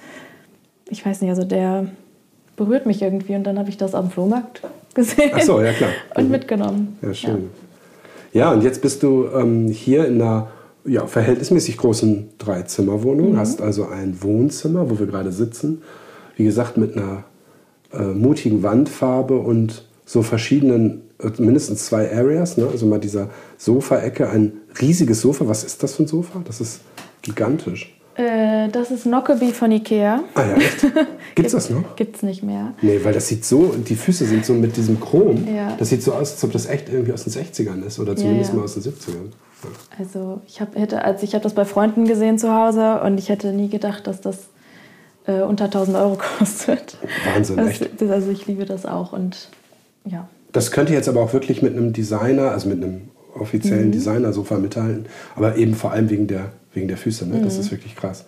ich 0.89 1.03
weiß 1.05 1.21
nicht, 1.21 1.31
also 1.31 1.43
der 1.43 1.87
berührt 2.55 2.85
mich 2.85 3.01
irgendwie. 3.01 3.35
Und 3.35 3.43
dann 3.43 3.57
habe 3.57 3.69
ich 3.69 3.77
das 3.77 3.91
dem 3.91 4.11
Flohmarkt 4.11 4.61
gesehen 4.93 5.31
Ach 5.33 5.41
so, 5.41 5.61
ja 5.61 5.73
klar. 5.73 5.89
und 6.15 6.25
Mhm. 6.25 6.31
mitgenommen. 6.31 6.97
Ja, 7.01 7.13
schön. 7.13 7.49
Ja, 8.33 8.51
und 8.51 8.63
jetzt 8.63 8.81
bist 8.83 9.01
du 9.01 9.25
ähm, 9.33 9.67
hier 9.69 10.05
in 10.07 10.21
einer 10.21 10.47
ja, 10.85 11.07
verhältnismäßig 11.07 11.75
großen 11.77 12.29
Dreizimmerwohnung, 12.37 13.31
Mhm. 13.31 13.37
hast 13.37 13.61
also 13.63 13.87
ein 13.87 14.21
Wohnzimmer, 14.21 14.89
wo 14.91 14.99
wir 14.99 15.07
gerade 15.07 15.31
sitzen. 15.31 15.81
Wie 16.35 16.43
gesagt, 16.43 16.77
mit 16.77 16.95
einer 16.95 17.23
äh, 17.93 18.01
mutigen 18.01 18.63
Wandfarbe 18.63 19.37
und 19.37 19.85
so 20.05 20.21
verschiedenen, 20.21 21.01
äh, 21.19 21.29
mindestens 21.41 21.85
zwei 21.85 22.11
Areas. 22.11 22.57
Ne? 22.57 22.67
Also 22.71 22.85
mal 22.85 22.99
dieser 22.99 23.29
Sofaecke, 23.57 24.29
ein 24.29 24.53
riesiges 24.81 25.21
Sofa. 25.21 25.47
Was 25.47 25.63
ist 25.63 25.83
das 25.83 25.95
für 25.95 26.03
ein 26.03 26.07
Sofa? 26.07 26.41
Das 26.45 26.61
ist 26.61 26.81
gigantisch. 27.21 27.93
Äh, 28.17 28.69
das 28.69 28.89
ist 28.89 29.05
Nockeby 29.05 29.51
von 29.51 29.71
Ikea. 29.71 30.23
Ah 30.33 30.41
ja, 30.41 30.55
echt? 30.55 30.87
Gibt's 31.35 31.51
das 31.51 31.69
noch? 31.69 31.95
Gibt's 31.95 32.23
nicht 32.23 32.41
mehr. 32.41 32.73
Nee, 32.81 32.99
weil 33.03 33.13
das 33.13 33.27
sieht 33.27 33.45
so, 33.45 33.75
die 33.77 33.95
Füße 33.95 34.25
sind 34.25 34.43
so 34.43 34.53
mit 34.53 34.75
diesem 34.75 34.99
Chrom. 34.99 35.47
Ja. 35.55 35.75
Das 35.77 35.89
sieht 35.89 36.01
so 36.01 36.13
aus, 36.13 36.31
als 36.31 36.43
ob 36.43 36.51
das 36.51 36.65
echt 36.65 36.89
irgendwie 36.89 37.13
aus 37.13 37.25
den 37.25 37.33
60ern 37.33 37.85
ist 37.85 37.99
oder 37.99 38.15
zumindest 38.15 38.51
ja. 38.51 38.55
mal 38.55 38.63
aus 38.63 38.73
den 38.73 38.83
70ern. 38.83 39.29
Ja. 39.63 39.69
Also 39.99 40.41
ich 40.47 40.59
hab, 40.59 40.75
hätte, 40.75 41.03
als 41.03 41.21
ich 41.21 41.35
habe 41.35 41.43
das 41.43 41.53
bei 41.53 41.65
Freunden 41.65 42.05
gesehen 42.05 42.39
zu 42.39 42.51
Hause 42.51 43.01
und 43.01 43.19
ich 43.19 43.29
hätte 43.29 43.53
nie 43.53 43.69
gedacht, 43.69 44.07
dass 44.07 44.19
das 44.19 44.47
äh, 45.27 45.41
unter 45.41 45.65
1000 45.65 45.97
Euro 45.97 46.17
kostet. 46.39 46.97
Wahnsinn, 47.33 47.57
Das, 47.57 47.67
echt. 47.67 48.01
das, 48.01 48.09
also 48.09 48.31
ich 48.31 48.47
liebe 48.47 48.65
das 48.65 48.85
auch 48.85 49.13
und 49.13 49.49
ja. 50.05 50.27
Das 50.53 50.71
könnte 50.71 50.93
jetzt 50.93 51.09
aber 51.09 51.21
auch 51.21 51.33
wirklich 51.33 51.61
mit 51.61 51.73
einem 51.73 51.93
Designer, 51.93 52.51
also 52.51 52.69
mit 52.69 52.83
einem 52.83 53.09
offiziellen 53.35 53.91
Designer-Sofa 53.91 54.57
mithalten, 54.57 55.05
aber 55.35 55.57
eben 55.57 55.75
vor 55.75 55.91
allem 55.91 56.09
wegen 56.09 56.25
der, 56.25 56.51
wegen 56.73 56.87
der 56.87 56.97
Füße. 56.97 57.27
Ne? 57.27 57.41
Das 57.43 57.57
ist 57.57 57.69
wirklich 57.69 57.95
krass. 57.95 58.25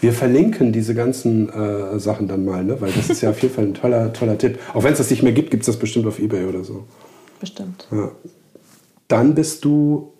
Wir 0.00 0.12
verlinken 0.12 0.72
diese 0.72 0.94
ganzen 0.94 1.48
äh, 1.50 1.98
Sachen 1.98 2.26
dann 2.26 2.44
mal, 2.44 2.64
ne? 2.64 2.80
weil 2.80 2.90
das 2.92 3.10
ist 3.10 3.20
ja 3.20 3.30
auf 3.30 3.40
jeden 3.40 3.54
Fall 3.54 3.64
ein 3.64 3.74
toller, 3.74 4.12
toller 4.12 4.36
Tipp. 4.38 4.58
Auch 4.74 4.82
wenn 4.82 4.92
es 4.92 4.98
das 4.98 5.10
nicht 5.10 5.22
mehr 5.22 5.32
gibt, 5.32 5.50
gibt 5.50 5.62
es 5.62 5.66
das 5.66 5.78
bestimmt 5.78 6.06
auf 6.06 6.18
Ebay 6.18 6.46
oder 6.46 6.64
so. 6.64 6.84
Bestimmt. 7.38 7.86
Ja. 7.90 8.10
Dann 9.08 9.34
bist 9.34 9.64
du 9.64 10.12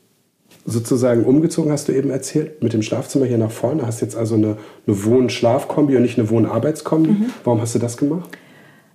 sozusagen 0.71 1.25
umgezogen, 1.25 1.73
hast 1.73 1.89
du 1.89 1.93
eben 1.93 2.11
erzählt, 2.11 2.63
mit 2.63 2.73
dem 2.73 2.83
Schlafzimmer 2.83 3.27
hier 3.27 3.39
nach 3.39 3.51
vorne. 3.51 3.87
Hast 3.87 4.01
jetzt 4.01 4.17
also 4.17 4.35
eine, 4.35 4.57
eine 4.87 5.05
Wohn-Schlaf-Kombi 5.05 5.97
und 5.97 6.03
nicht 6.03 6.19
eine 6.19 6.31
Wohn-Arbeitskombi. 6.31 7.27
Warum 7.45 7.61
hast 7.61 7.75
du 7.75 7.79
das 7.79 7.97
gemacht? 7.97 8.31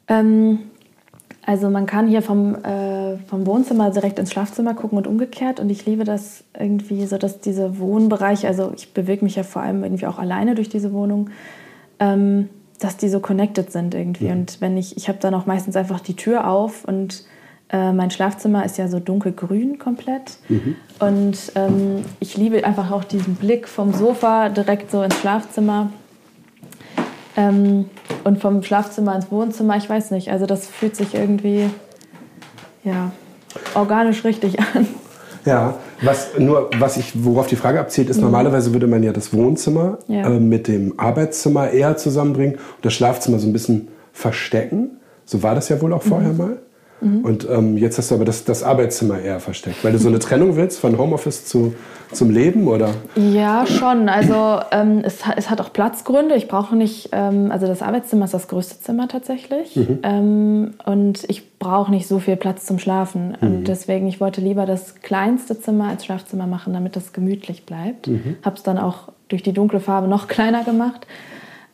Ähm, 0.08 0.60
also 1.46 1.70
man 1.70 1.86
kann 1.86 2.08
hier 2.08 2.22
vom, 2.22 2.56
äh, 2.56 3.18
vom 3.28 3.46
Wohnzimmer 3.46 3.92
direkt 3.92 4.18
ins 4.18 4.32
Schlafzimmer 4.32 4.74
gucken 4.74 4.98
und 4.98 5.06
umgekehrt. 5.06 5.60
Und 5.60 5.70
ich 5.70 5.86
liebe 5.86 6.04
das 6.04 6.44
irgendwie 6.60 7.06
so, 7.06 7.18
dass 7.18 7.40
diese 7.40 7.78
Wohnbereiche, 7.78 8.48
also 8.48 8.72
ich 8.76 8.94
bewege 8.94 9.24
mich 9.24 9.36
ja 9.36 9.44
vor 9.44 9.62
allem 9.62 9.84
irgendwie 9.84 10.08
auch 10.08 10.18
alleine 10.18 10.56
durch 10.56 10.70
diese 10.70 10.92
Wohnung, 10.92 11.30
ähm, 12.00 12.50
dass 12.80 12.98
die 12.98 13.10
so 13.10 13.20
connected 13.20 13.72
sind 13.72 13.94
irgendwie. 13.94 14.26
Mhm. 14.26 14.32
Und 14.32 14.62
wenn 14.62 14.76
ich, 14.78 14.98
ich 14.98 15.08
habe 15.08 15.20
dann 15.22 15.34
auch 15.34 15.46
meistens 15.46 15.76
einfach 15.76 16.00
die 16.00 16.16
Tür 16.16 16.50
auf 16.50 16.84
und 16.86 17.26
äh, 17.70 17.92
mein 17.92 18.12
Schlafzimmer 18.12 18.66
ist 18.66 18.78
ja 18.78 18.88
so 18.88 19.00
dunkelgrün 19.00 19.80
komplett. 19.80 20.38
Mhm. 20.50 20.76
Und 21.00 21.38
ähm, 21.56 22.06
ich 22.20 22.38
liebe 22.38 22.64
einfach 22.64 22.92
auch 22.92 23.04
diesen 23.04 23.36
Blick 23.36 23.68
vom 23.68 23.94
Sofa 23.94 24.50
direkt 24.50 24.92
so 24.92 25.02
ins 25.02 25.18
Schlafzimmer. 25.20 25.92
Ähm, 27.38 27.90
und 28.24 28.40
vom 28.40 28.64
Schlafzimmer 28.64 29.16
ins 29.16 29.32
Wohnzimmer, 29.32 29.78
ich 29.78 29.90
weiß 29.90 30.12
nicht. 30.12 30.32
Also 30.32 30.46
das 30.46 30.68
fühlt 30.68 30.96
sich 30.96 31.16
irgendwie 31.16 31.70
ja, 32.84 33.12
organisch 33.74 34.24
richtig 34.24 34.60
an. 34.76 34.88
Ja, 35.46 35.76
was 36.02 36.38
nur, 36.40 36.70
was 36.80 36.98
ich, 36.98 37.24
worauf 37.24 37.48
die 37.48 37.56
Frage 37.56 37.80
abzielt, 37.80 38.10
ist, 38.10 38.18
mhm. 38.18 38.24
normalerweise 38.24 38.74
würde 38.74 38.88
man 38.88 39.04
ja 39.04 39.12
das 39.12 39.34
Wohnzimmer 39.34 40.00
ja. 40.08 40.28
Äh, 40.28 40.40
mit 40.40 40.68
dem 40.68 41.00
Arbeitszimmer 41.00 41.72
eher 41.72 41.98
zusammenbringen 41.98 42.56
und 42.56 42.86
das 42.86 42.94
Schlafzimmer 42.94 43.40
so 43.40 43.48
ein 43.48 43.54
bisschen 43.54 43.90
verstecken. 44.14 44.98
So 45.26 45.44
war 45.44 45.56
das 45.56 45.70
ja 45.70 45.82
wohl 45.82 45.94
auch 45.94 46.04
vorher 46.04 46.32
mhm. 46.32 46.38
mal. 46.38 46.58
Mhm. 47.02 47.20
Und 47.20 47.48
ähm, 47.50 47.78
jetzt 47.78 47.98
hast 47.98 48.12
du 48.12 48.16
aber 48.16 48.26
das, 48.26 48.46
das 48.46 48.64
Arbeitszimmer 48.64 49.20
eher 49.20 49.40
versteckt, 49.40 49.84
weil 49.84 49.92
du 49.92 50.00
so 50.00 50.08
eine 50.08 50.20
Trennung 50.20 50.56
willst 50.56 50.80
von 50.80 50.98
Homeoffice 50.98 51.46
zu, 51.46 51.76
zum 52.12 52.30
Leben, 52.30 52.68
oder? 52.68 52.92
Ja, 53.16 53.66
schon. 53.68 54.10
Also 54.10 54.60
ähm, 54.72 55.02
es, 55.04 55.20
es, 55.36 55.50
hat 55.50 55.60
auch 55.62 55.74
Platzgründe. 55.74 56.36
Ich 56.36 56.48
brauche 56.48 56.76
nicht, 56.76 57.10
ähm, 57.12 57.52
also 57.52 57.68
das 57.68 57.82
Arbeitszimmer 57.82 58.26
ist 58.26 58.34
das 58.34 58.48
größte 58.48 58.82
Zimmer 58.82 59.08
tatsächlich. 59.08 59.76
Mhm. 59.76 60.00
Ähm, 60.04 60.74
und 60.86 61.26
ich 61.28 61.60
brauche 61.60 61.92
nicht 61.92 62.08
so 62.08 62.20
viel 62.20 62.38
Platz 62.38 62.66
zum 62.66 62.80
Schlafen. 62.80 63.38
Mhm. 63.40 63.48
Und 63.48 63.68
deswegen, 63.68 64.08
ich 64.08 64.22
wollte 64.22 64.42
lieber 64.42 64.66
das 64.66 64.96
kleinste 65.02 65.60
Zimmer 65.60 65.90
als 65.90 66.06
Schlafzimmer 66.06 66.48
machen, 66.48 66.74
damit 66.74 66.96
das 66.96 67.12
gemütlich 67.12 67.66
bleibt. 67.66 68.08
Mhm. 68.08 68.38
Habe 68.44 68.56
es 68.56 68.64
dann 68.64 68.78
auch 68.78 69.10
durch 69.28 69.44
die 69.44 69.54
dunkle 69.54 69.80
Farbe 69.80 70.08
noch 70.08 70.28
kleiner 70.30 70.64
gemacht. 70.64 71.06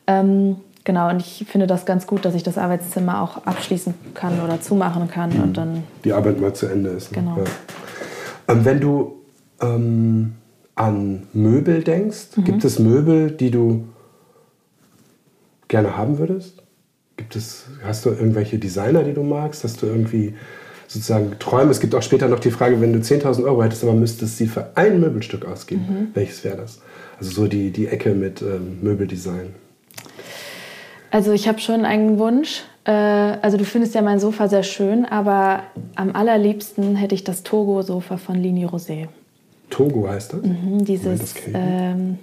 Ähm, 0.06 0.56
Genau, 0.84 1.10
und 1.10 1.20
ich 1.20 1.44
finde 1.48 1.66
das 1.66 1.86
ganz 1.86 2.06
gut, 2.06 2.24
dass 2.24 2.34
ich 2.34 2.42
das 2.42 2.58
Arbeitszimmer 2.58 3.22
auch 3.22 3.46
abschließen 3.46 3.94
kann 4.14 4.40
oder 4.40 4.60
zumachen 4.60 5.08
kann 5.08 5.36
mhm. 5.36 5.42
und 5.42 5.56
dann. 5.56 5.84
Die 6.04 6.12
Arbeit 6.12 6.40
mal 6.40 6.54
zu 6.54 6.66
Ende 6.66 6.90
ist. 6.90 7.12
Ne? 7.12 7.18
Genau. 7.18 7.38
Ja. 7.38 7.44
Ähm, 8.48 8.64
wenn 8.64 8.80
du 8.80 9.20
ähm, 9.60 10.32
an 10.74 11.28
Möbel 11.32 11.84
denkst, 11.84 12.36
mhm. 12.36 12.44
gibt 12.44 12.64
es 12.64 12.78
Möbel, 12.78 13.30
die 13.30 13.50
du 13.50 13.84
gerne 15.68 15.96
haben 15.96 16.18
würdest? 16.18 16.62
Gibt 17.16 17.36
es, 17.36 17.66
hast 17.84 18.04
du 18.04 18.10
irgendwelche 18.10 18.58
Designer, 18.58 19.04
die 19.04 19.12
du 19.12 19.22
magst? 19.22 19.62
Hast 19.64 19.82
du 19.82 19.86
irgendwie 19.86 20.34
sozusagen 20.88 21.38
Träume? 21.38 21.70
Es 21.70 21.78
gibt 21.78 21.94
auch 21.94 22.02
später 22.02 22.26
noch 22.26 22.40
die 22.40 22.50
Frage, 22.50 22.80
wenn 22.80 22.92
du 22.92 22.98
10.000 22.98 23.44
Euro 23.44 23.62
hättest, 23.62 23.84
aber 23.84 23.94
müsstest 23.94 24.38
sie 24.38 24.48
für 24.48 24.76
ein 24.76 25.00
Möbelstück 25.00 25.44
ausgeben. 25.44 25.86
Mhm. 25.88 26.06
Welches 26.14 26.42
wäre 26.42 26.56
das? 26.56 26.80
Also 27.18 27.30
so 27.30 27.46
die, 27.46 27.70
die 27.70 27.86
Ecke 27.86 28.14
mit 28.14 28.42
ähm, 28.42 28.78
Möbeldesign. 28.82 29.54
Also 31.12 31.32
ich 31.32 31.46
habe 31.46 31.60
schon 31.60 31.84
einen 31.84 32.18
Wunsch. 32.18 32.62
Äh, 32.84 32.90
also 32.90 33.58
du 33.58 33.64
findest 33.64 33.94
ja 33.94 34.00
mein 34.00 34.18
Sofa 34.18 34.48
sehr 34.48 34.62
schön, 34.62 35.04
aber 35.04 35.62
am 35.94 36.16
allerliebsten 36.16 36.96
hätte 36.96 37.14
ich 37.14 37.22
das 37.22 37.42
Togo-Sofa 37.42 38.16
von 38.16 38.36
Lini 38.36 38.66
Rosé. 38.66 39.08
Togo 39.68 40.08
heißt 40.08 40.32
das? 40.32 40.42
Mhm, 40.42 40.84
dieses, 40.86 41.20
das, 41.20 41.34
ähm, 41.52 42.18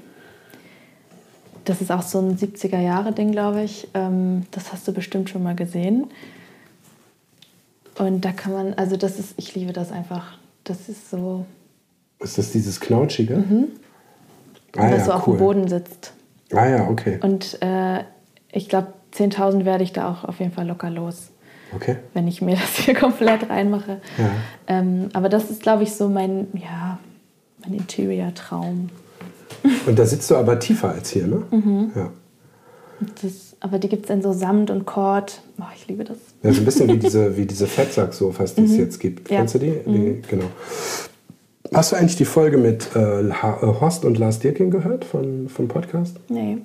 das 1.65 1.81
ist 1.81 1.91
auch 1.91 2.01
so 2.01 2.19
ein 2.19 2.35
70er-Jahre-Ding, 2.35 3.31
glaube 3.31 3.61
ich. 3.61 3.87
Ähm, 3.93 4.47
das 4.49 4.73
hast 4.73 4.87
du 4.87 4.91
bestimmt 4.91 5.29
schon 5.29 5.43
mal 5.43 5.55
gesehen. 5.55 6.07
Und 7.99 8.25
da 8.25 8.31
kann 8.31 8.53
man, 8.53 8.73
also 8.73 8.97
das 8.97 9.19
ist, 9.19 9.35
ich 9.37 9.53
liebe 9.53 9.71
das 9.71 9.91
einfach. 9.91 10.39
Das 10.63 10.89
ist 10.89 11.11
so. 11.11 11.45
Ist 12.19 12.39
das 12.39 12.51
dieses 12.51 12.79
Knautschige? 12.79 13.37
Mhm. 13.37 13.67
Ah, 14.75 14.89
das 14.89 14.99
ja, 14.99 15.05
so 15.05 15.11
auf 15.11 15.25
dem 15.25 15.37
Boden 15.37 15.67
sitzt. 15.67 16.11
Ah 16.53 16.67
ja, 16.67 16.89
okay. 16.89 17.19
Und 17.21 17.61
äh, 17.61 18.03
ich 18.51 18.69
glaube, 18.69 18.87
10.000 19.15 19.65
werde 19.65 19.83
ich 19.83 19.93
da 19.93 20.09
auch 20.11 20.23
auf 20.23 20.39
jeden 20.39 20.51
Fall 20.51 20.67
locker 20.67 20.89
los. 20.89 21.29
Okay. 21.75 21.97
Wenn 22.13 22.27
ich 22.27 22.41
mir 22.41 22.55
das 22.55 22.77
hier 22.77 22.95
komplett 22.95 23.49
reinmache. 23.49 24.01
Ja. 24.17 24.31
Ähm, 24.67 25.09
aber 25.13 25.29
das 25.29 25.49
ist, 25.49 25.61
glaube 25.61 25.83
ich, 25.83 25.93
so 25.93 26.09
mein, 26.09 26.47
ja, 26.53 26.99
mein 27.63 27.75
Interior-Traum. 27.75 28.89
Und 29.85 29.99
da 29.99 30.05
sitzt 30.05 30.29
du 30.31 30.35
aber 30.35 30.59
tiefer 30.59 30.89
als 30.89 31.09
hier, 31.09 31.27
ne? 31.27 31.43
Mhm. 31.51 31.91
Ja. 31.95 32.11
Das, 33.21 33.55
aber 33.59 33.79
die 33.79 33.87
gibt 33.87 34.05
es 34.05 34.11
in 34.11 34.21
so 34.21 34.33
Samt 34.33 34.69
und 34.69 34.85
Kord. 34.85 35.41
Oh, 35.59 35.63
ich 35.75 35.87
liebe 35.87 36.03
das. 36.03 36.17
Ja, 36.43 36.51
so 36.53 36.61
ein 36.61 36.65
bisschen 36.65 36.87
wie 36.89 36.97
diese, 36.99 37.37
wie 37.37 37.45
diese 37.45 37.67
Fettsack-Sofas, 37.67 38.55
die 38.55 38.63
es 38.63 38.71
mhm. 38.71 38.79
jetzt 38.79 38.99
gibt. 38.99 39.29
Ja. 39.29 39.37
Kennst 39.37 39.55
du 39.55 39.59
die? 39.59 39.81
Mhm. 39.85 39.93
die? 39.93 40.21
Genau. 40.29 40.45
Hast 41.73 41.91
du 41.91 41.95
eigentlich 41.95 42.15
die 42.15 42.25
Folge 42.25 42.57
mit 42.57 42.95
äh, 42.95 43.21
äh 43.21 43.33
Horst 43.61 44.03
und 44.03 44.17
Lars 44.17 44.39
Dirking 44.39 44.71
gehört 44.71 45.05
von, 45.05 45.49
vom 45.49 45.67
Podcast? 45.67 46.19
Nee. 46.29 46.57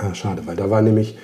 Ah, 0.00 0.14
schade, 0.14 0.42
weil 0.46 0.54
da 0.54 0.70
war 0.70 0.80
nämlich, 0.80 1.18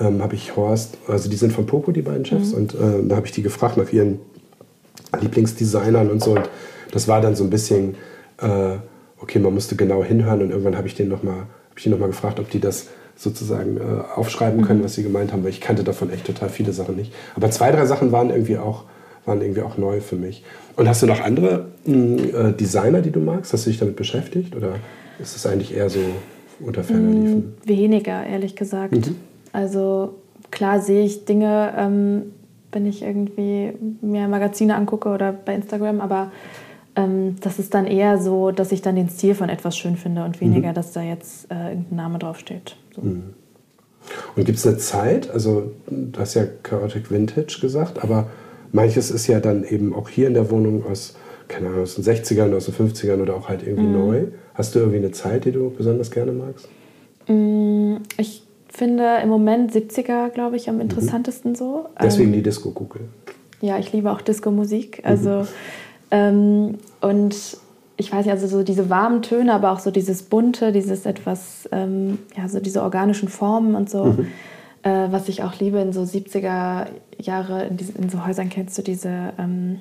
ähm, 0.00 0.22
habe 0.22 0.34
ich 0.34 0.54
Horst, 0.54 0.98
also 1.06 1.30
die 1.30 1.36
sind 1.36 1.52
von 1.52 1.66
Poco, 1.66 1.92
die 1.92 2.02
beiden 2.02 2.26
Chefs, 2.26 2.52
mhm. 2.52 2.58
und 2.58 2.74
äh, 2.74 3.08
da 3.08 3.16
habe 3.16 3.26
ich 3.26 3.32
die 3.32 3.42
gefragt 3.42 3.76
nach 3.76 3.90
ihren 3.90 4.20
Lieblingsdesignern 5.18 6.10
und 6.10 6.22
so. 6.22 6.32
Und 6.32 6.50
das 6.92 7.08
war 7.08 7.20
dann 7.20 7.36
so 7.36 7.44
ein 7.44 7.50
bisschen, 7.50 7.94
äh, 8.38 8.76
okay, 9.18 9.38
man 9.38 9.54
musste 9.54 9.76
genau 9.76 10.04
hinhören 10.04 10.42
und 10.42 10.50
irgendwann 10.50 10.76
habe 10.76 10.86
ich 10.86 10.94
den 10.94 11.08
nochmal 11.08 11.46
hab 11.74 11.86
noch 11.86 12.06
gefragt, 12.06 12.40
ob 12.40 12.50
die 12.50 12.60
das 12.60 12.88
sozusagen 13.16 13.78
äh, 13.78 13.80
aufschreiben 14.14 14.62
können, 14.62 14.80
mhm. 14.80 14.84
was 14.84 14.94
sie 14.94 15.02
gemeint 15.02 15.32
haben, 15.32 15.42
weil 15.42 15.50
ich 15.50 15.60
kannte 15.60 15.84
davon 15.84 16.10
echt 16.10 16.26
total 16.26 16.50
viele 16.50 16.72
Sachen 16.72 16.96
nicht. 16.96 17.12
Aber 17.34 17.50
zwei, 17.50 17.72
drei 17.72 17.86
Sachen 17.86 18.12
waren 18.12 18.30
irgendwie 18.30 18.58
auch, 18.58 18.84
waren 19.24 19.40
irgendwie 19.40 19.62
auch 19.62 19.78
neu 19.78 20.00
für 20.00 20.16
mich. 20.16 20.44
Und 20.76 20.88
hast 20.88 21.02
du 21.02 21.06
noch 21.06 21.20
andere 21.20 21.66
mh, 21.84 21.94
hm, 21.94 22.18
äh, 22.18 22.52
Designer, 22.52 23.00
die 23.00 23.10
du 23.10 23.20
magst? 23.20 23.52
Hast 23.52 23.64
du 23.64 23.70
dich 23.70 23.78
damit 23.78 23.96
beschäftigt? 23.96 24.54
Oder 24.54 24.74
ist 25.18 25.34
es 25.34 25.46
eigentlich 25.46 25.74
eher 25.74 25.88
so 25.88 26.00
unter 26.60 26.84
ferner 26.84 27.10
liefen? 27.10 27.38
Mm, 27.38 27.68
weniger, 27.68 28.26
ehrlich 28.26 28.56
gesagt. 28.56 28.92
Mhm. 28.92 29.16
Also 29.52 30.14
klar 30.50 30.80
sehe 30.80 31.04
ich 31.04 31.24
Dinge, 31.24 31.74
ähm, 31.76 32.22
wenn 32.72 32.86
ich 32.86 33.02
irgendwie 33.02 33.72
mir 34.00 34.28
Magazine 34.28 34.74
angucke 34.76 35.08
oder 35.08 35.32
bei 35.32 35.54
Instagram, 35.54 36.00
aber 36.00 36.30
ähm, 36.96 37.36
das 37.40 37.58
ist 37.58 37.74
dann 37.74 37.86
eher 37.86 38.18
so, 38.18 38.50
dass 38.50 38.72
ich 38.72 38.82
dann 38.82 38.96
den 38.96 39.08
Stil 39.08 39.34
von 39.34 39.48
etwas 39.48 39.76
schön 39.76 39.96
finde 39.96 40.24
und 40.24 40.40
weniger, 40.40 40.70
mhm. 40.70 40.74
dass 40.74 40.92
da 40.92 41.02
jetzt 41.02 41.50
äh, 41.50 41.70
irgendein 41.70 41.96
Name 41.96 42.18
draufsteht. 42.18 42.76
So. 42.94 43.02
Mhm. 43.02 43.34
Und 44.36 44.44
gibt 44.44 44.58
es 44.58 44.66
eine 44.66 44.78
Zeit, 44.78 45.30
also 45.30 45.72
du 45.86 46.18
hast 46.18 46.34
ja 46.34 46.44
Chaotic 46.62 47.10
Vintage 47.10 47.58
gesagt, 47.60 48.02
aber 48.02 48.28
manches 48.72 49.10
ist 49.10 49.26
ja 49.26 49.40
dann 49.40 49.64
eben 49.64 49.94
auch 49.94 50.08
hier 50.08 50.28
in 50.28 50.34
der 50.34 50.50
Wohnung 50.50 50.84
aus, 50.86 51.14
keine 51.46 51.68
Ahnung, 51.68 51.82
aus 51.82 51.96
den 51.96 52.04
60ern, 52.04 52.54
aus 52.56 52.66
den 52.66 52.74
50ern 52.74 53.20
oder 53.20 53.36
auch 53.36 53.48
halt 53.48 53.62
irgendwie 53.62 53.88
mhm. 53.88 53.92
neu. 53.92 54.24
Hast 54.58 54.74
du 54.74 54.80
irgendwie 54.80 54.98
eine 54.98 55.12
Zeit, 55.12 55.44
die 55.44 55.52
du 55.52 55.70
besonders 55.70 56.10
gerne 56.10 56.32
magst? 56.32 56.68
Mm, 57.28 57.98
ich 58.16 58.42
finde 58.68 59.18
im 59.22 59.28
Moment 59.28 59.72
70er, 59.72 60.30
glaube 60.30 60.56
ich, 60.56 60.68
am 60.68 60.74
mhm. 60.74 60.80
interessantesten 60.82 61.52
mhm. 61.52 61.56
so. 61.56 61.86
Deswegen 62.02 62.30
ähm, 62.30 62.34
die 62.34 62.42
Disco-Kugel. 62.42 63.02
Ja, 63.60 63.78
ich 63.78 63.92
liebe 63.92 64.10
auch 64.10 64.20
Disco-Musik. 64.20 65.02
Also, 65.04 65.30
mhm. 65.30 65.46
ähm, 66.10 66.78
und 67.00 67.36
ich 67.96 68.12
weiß 68.12 68.26
nicht, 68.26 68.32
also 68.32 68.48
so 68.48 68.64
diese 68.64 68.90
warmen 68.90 69.22
Töne, 69.22 69.54
aber 69.54 69.70
auch 69.70 69.78
so 69.78 69.92
dieses 69.92 70.24
bunte, 70.24 70.72
dieses 70.72 71.06
etwas, 71.06 71.68
ähm, 71.70 72.18
ja, 72.36 72.48
so 72.48 72.58
diese 72.58 72.82
organischen 72.82 73.28
Formen 73.28 73.76
und 73.76 73.88
so. 73.88 74.06
Mhm. 74.06 74.26
Äh, 74.82 75.12
was 75.12 75.28
ich 75.28 75.44
auch 75.44 75.58
liebe 75.60 75.78
in 75.78 75.92
so 75.92 76.02
70er 76.02 76.86
Jahre, 77.20 77.66
in, 77.66 77.76
diese, 77.76 77.92
in 77.92 78.08
so 78.08 78.26
Häusern 78.26 78.48
kennst 78.48 78.76
du 78.76 78.82
diese 78.82 79.32
ähm, 79.38 79.80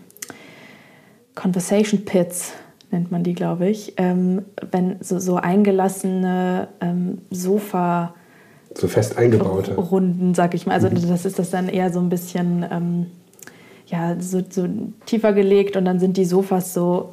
Conversation 1.33 2.05
Pits 2.05 2.53
nennt 2.91 3.11
man 3.11 3.23
die, 3.23 3.33
glaube 3.33 3.67
ich, 3.67 3.93
ähm, 3.97 4.43
wenn 4.71 4.97
so, 5.01 5.19
so 5.19 5.35
eingelassene 5.35 6.69
ähm, 6.81 7.19
Sofa 7.29 8.13
so 8.75 8.87
fest 8.87 9.17
eingebaute 9.17 9.75
Runden, 9.75 10.33
sag 10.33 10.53
ich 10.53 10.65
mal. 10.65 10.73
Also 10.73 10.89
mhm. 10.89 11.07
das 11.07 11.25
ist 11.25 11.39
das 11.39 11.49
dann 11.49 11.67
eher 11.67 11.91
so 11.91 11.99
ein 11.99 12.09
bisschen 12.09 12.65
ähm, 12.69 13.07
ja 13.87 14.15
so, 14.19 14.41
so, 14.47 14.67
tiefer 15.05 15.33
gelegt 15.33 15.75
und 15.75 15.85
dann 15.85 15.99
sind 15.99 16.17
die 16.17 16.25
Sofas 16.25 16.73
so 16.73 17.09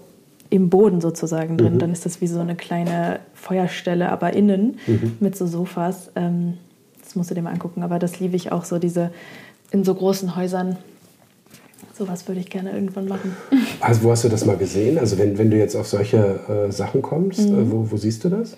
im 0.50 0.68
Boden 0.68 1.00
sozusagen 1.00 1.56
drin. 1.56 1.74
Mhm. 1.74 1.78
Dann 1.78 1.92
ist 1.92 2.04
das 2.04 2.20
wie 2.20 2.26
so 2.26 2.40
eine 2.40 2.54
kleine 2.54 3.20
Feuerstelle, 3.34 4.10
aber 4.10 4.34
innen 4.34 4.78
mhm. 4.86 5.16
mit 5.20 5.36
so 5.36 5.46
Sofas. 5.46 6.10
Ähm, 6.16 6.58
das 7.02 7.16
musst 7.16 7.30
du 7.30 7.34
dir 7.34 7.42
mal 7.42 7.52
angucken. 7.52 7.82
Aber 7.82 7.98
das 7.98 8.20
liebe 8.20 8.36
ich 8.36 8.52
auch 8.52 8.64
so 8.64 8.78
diese 8.78 9.10
in 9.70 9.84
so 9.84 9.94
großen 9.94 10.36
Häusern 10.36 10.76
Sowas 11.96 12.26
würde 12.26 12.40
ich 12.40 12.50
gerne 12.50 12.72
irgendwann 12.72 13.06
machen. 13.06 13.36
Also 13.80 14.02
wo 14.02 14.10
hast 14.10 14.24
du 14.24 14.28
das 14.28 14.44
mal 14.44 14.56
gesehen? 14.56 14.98
Also 14.98 15.18
wenn, 15.18 15.38
wenn 15.38 15.50
du 15.50 15.56
jetzt 15.56 15.76
auf 15.76 15.86
solche 15.86 16.40
äh, 16.68 16.72
Sachen 16.72 17.02
kommst, 17.02 17.48
mhm. 17.48 17.58
äh, 17.58 17.70
wo, 17.70 17.90
wo 17.90 17.96
siehst 17.96 18.24
du 18.24 18.28
das? 18.30 18.56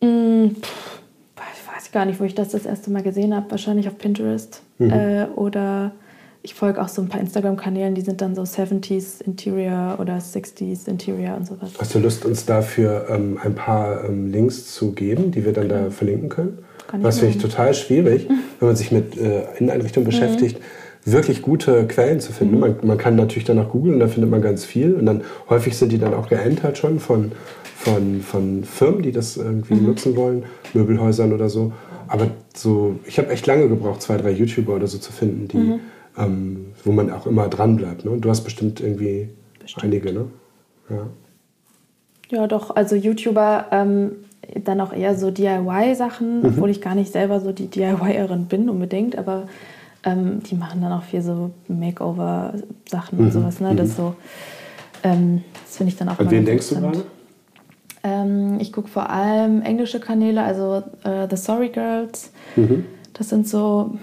Mhm, 0.00 0.56
ich 0.56 1.76
weiß 1.76 1.92
gar 1.92 2.04
nicht, 2.04 2.18
wo 2.18 2.24
ich 2.24 2.34
das 2.34 2.48
das 2.48 2.66
erste 2.66 2.90
Mal 2.90 3.02
gesehen 3.02 3.34
habe. 3.34 3.50
Wahrscheinlich 3.50 3.86
auf 3.88 3.98
Pinterest. 3.98 4.62
Mhm. 4.78 4.90
Äh, 4.90 5.26
oder 5.36 5.92
ich 6.42 6.54
folge 6.54 6.80
auch 6.80 6.88
so 6.88 7.02
ein 7.02 7.08
paar 7.08 7.20
Instagram-Kanälen, 7.20 7.94
die 7.94 8.00
sind 8.00 8.20
dann 8.20 8.34
so 8.34 8.42
70s 8.42 9.22
Interior 9.22 9.98
oder 10.00 10.16
60s 10.16 10.88
Interior 10.88 11.36
und 11.36 11.46
sowas. 11.46 11.70
Hast 11.78 11.94
du 11.94 11.98
Lust, 11.98 12.24
uns 12.24 12.46
dafür 12.46 13.06
ähm, 13.10 13.38
ein 13.42 13.54
paar 13.54 14.04
ähm, 14.04 14.30
Links 14.32 14.72
zu 14.72 14.92
geben, 14.92 15.30
die 15.30 15.44
wir 15.44 15.52
dann 15.52 15.68
da 15.68 15.90
verlinken 15.90 16.28
können? 16.28 16.58
Kann 16.86 17.02
Was 17.02 17.18
finde 17.18 17.36
ich 17.36 17.42
total 17.42 17.74
schwierig, 17.74 18.28
wenn 18.58 18.68
man 18.68 18.76
sich 18.76 18.90
mit 18.92 19.16
äh, 19.18 19.42
Inneneinrichtungen 19.58 20.06
beschäftigt, 20.06 20.58
wirklich 21.12 21.42
gute 21.42 21.86
Quellen 21.86 22.20
zu 22.20 22.32
finden. 22.32 22.56
Mhm. 22.56 22.60
Man, 22.60 22.76
man, 22.82 22.98
kann 22.98 23.16
natürlich 23.16 23.44
danach 23.44 23.68
googeln 23.68 23.94
und 23.94 24.00
da 24.00 24.08
findet 24.08 24.30
man 24.30 24.42
ganz 24.42 24.64
viel. 24.64 24.94
Und 24.94 25.06
dann 25.06 25.22
häufig 25.48 25.76
sind 25.76 25.92
die 25.92 25.98
dann 25.98 26.14
auch 26.14 26.28
geentert 26.28 26.78
schon 26.78 27.00
von, 27.00 27.32
von, 27.62 28.20
von 28.20 28.64
Firmen, 28.64 29.02
die 29.02 29.12
das 29.12 29.36
irgendwie 29.36 29.74
mhm. 29.74 29.86
nutzen 29.86 30.16
wollen, 30.16 30.44
Möbelhäusern 30.74 31.32
oder 31.32 31.48
so. 31.48 31.72
Aber 32.08 32.28
so, 32.54 32.98
ich 33.04 33.18
habe 33.18 33.30
echt 33.30 33.46
lange 33.46 33.68
gebraucht, 33.68 34.02
zwei, 34.02 34.16
drei 34.16 34.30
YouTuber 34.30 34.74
oder 34.74 34.86
so 34.86 34.98
zu 34.98 35.12
finden, 35.12 35.48
die, 35.48 35.56
mhm. 35.56 35.80
ähm, 36.18 36.66
wo 36.84 36.92
man 36.92 37.10
auch 37.10 37.26
immer 37.26 37.48
dran 37.48 37.76
bleibt. 37.76 38.04
Ne? 38.04 38.16
Du 38.18 38.28
hast 38.30 38.42
bestimmt 38.42 38.80
irgendwie 38.80 39.28
bestimmt. 39.60 39.84
einige, 39.84 40.12
ne? 40.12 40.24
Ja. 40.90 41.06
Ja, 42.30 42.46
doch, 42.46 42.76
also 42.76 42.94
YouTuber 42.94 43.66
ähm, 43.70 44.10
dann 44.64 44.80
auch 44.80 44.92
eher 44.92 45.14
so 45.14 45.30
DIY-Sachen, 45.30 46.40
mhm. 46.40 46.44
obwohl 46.46 46.70
ich 46.70 46.80
gar 46.80 46.94
nicht 46.94 47.12
selber 47.12 47.40
so 47.40 47.52
die 47.52 47.68
DIYerin 47.68 48.46
bin 48.46 48.68
unbedingt, 48.68 49.16
aber 49.16 49.46
ähm, 50.08 50.42
die 50.42 50.54
machen 50.54 50.80
dann 50.80 50.92
auch 50.92 51.02
viel 51.02 51.22
so 51.22 51.50
Makeover-Sachen 51.68 53.18
mhm. 53.18 53.24
und 53.24 53.32
sowas. 53.32 53.60
Ne? 53.60 53.74
Das, 53.74 53.90
mhm. 53.90 53.94
so, 53.94 54.14
ähm, 55.02 55.44
das 55.64 55.76
finde 55.76 55.92
ich 55.92 55.98
dann 55.98 56.08
auch 56.08 56.18
An 56.18 56.30
wen 56.30 56.44
denkst 56.44 56.68
du 56.70 56.80
gerade? 56.80 57.04
Ähm, 58.02 58.58
ich 58.60 58.72
gucke 58.72 58.88
vor 58.88 59.10
allem 59.10 59.62
englische 59.62 60.00
Kanäle, 60.00 60.42
also 60.42 60.82
äh, 61.04 61.26
The 61.28 61.36
Sorry 61.36 61.68
Girls. 61.68 62.32
Mhm. 62.56 62.84
Das 63.12 63.28
sind 63.28 63.48
so 63.48 63.98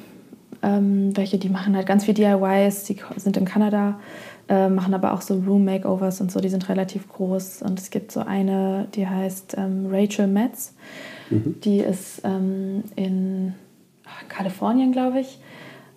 ähm, 0.61 1.15
welche, 1.15 1.37
die 1.37 1.49
machen 1.49 1.75
halt 1.75 1.85
ganz 1.87 2.05
viel 2.05 2.13
DIYs, 2.13 2.83
die 2.83 2.97
sind 3.17 3.37
in 3.37 3.45
Kanada 3.45 3.99
äh, 4.47 4.69
machen 4.69 4.93
aber 4.93 5.13
auch 5.13 5.21
so 5.21 5.35
Room 5.39 5.65
Makeovers 5.65 6.21
und 6.21 6.31
so, 6.31 6.39
die 6.39 6.49
sind 6.49 6.69
relativ 6.69 7.07
groß. 7.09 7.63
Und 7.63 7.79
es 7.79 7.89
gibt 7.89 8.11
so 8.11 8.19
eine, 8.19 8.87
die 8.93 9.07
heißt 9.07 9.55
ähm, 9.57 9.87
Rachel 9.89 10.27
Metz. 10.27 10.73
Mhm. 11.29 11.55
Die 11.63 11.79
ist 11.79 12.21
ähm, 12.23 12.83
in 12.95 13.55
Kalifornien, 14.29 14.91
glaube 14.91 15.21
ich. 15.21 15.39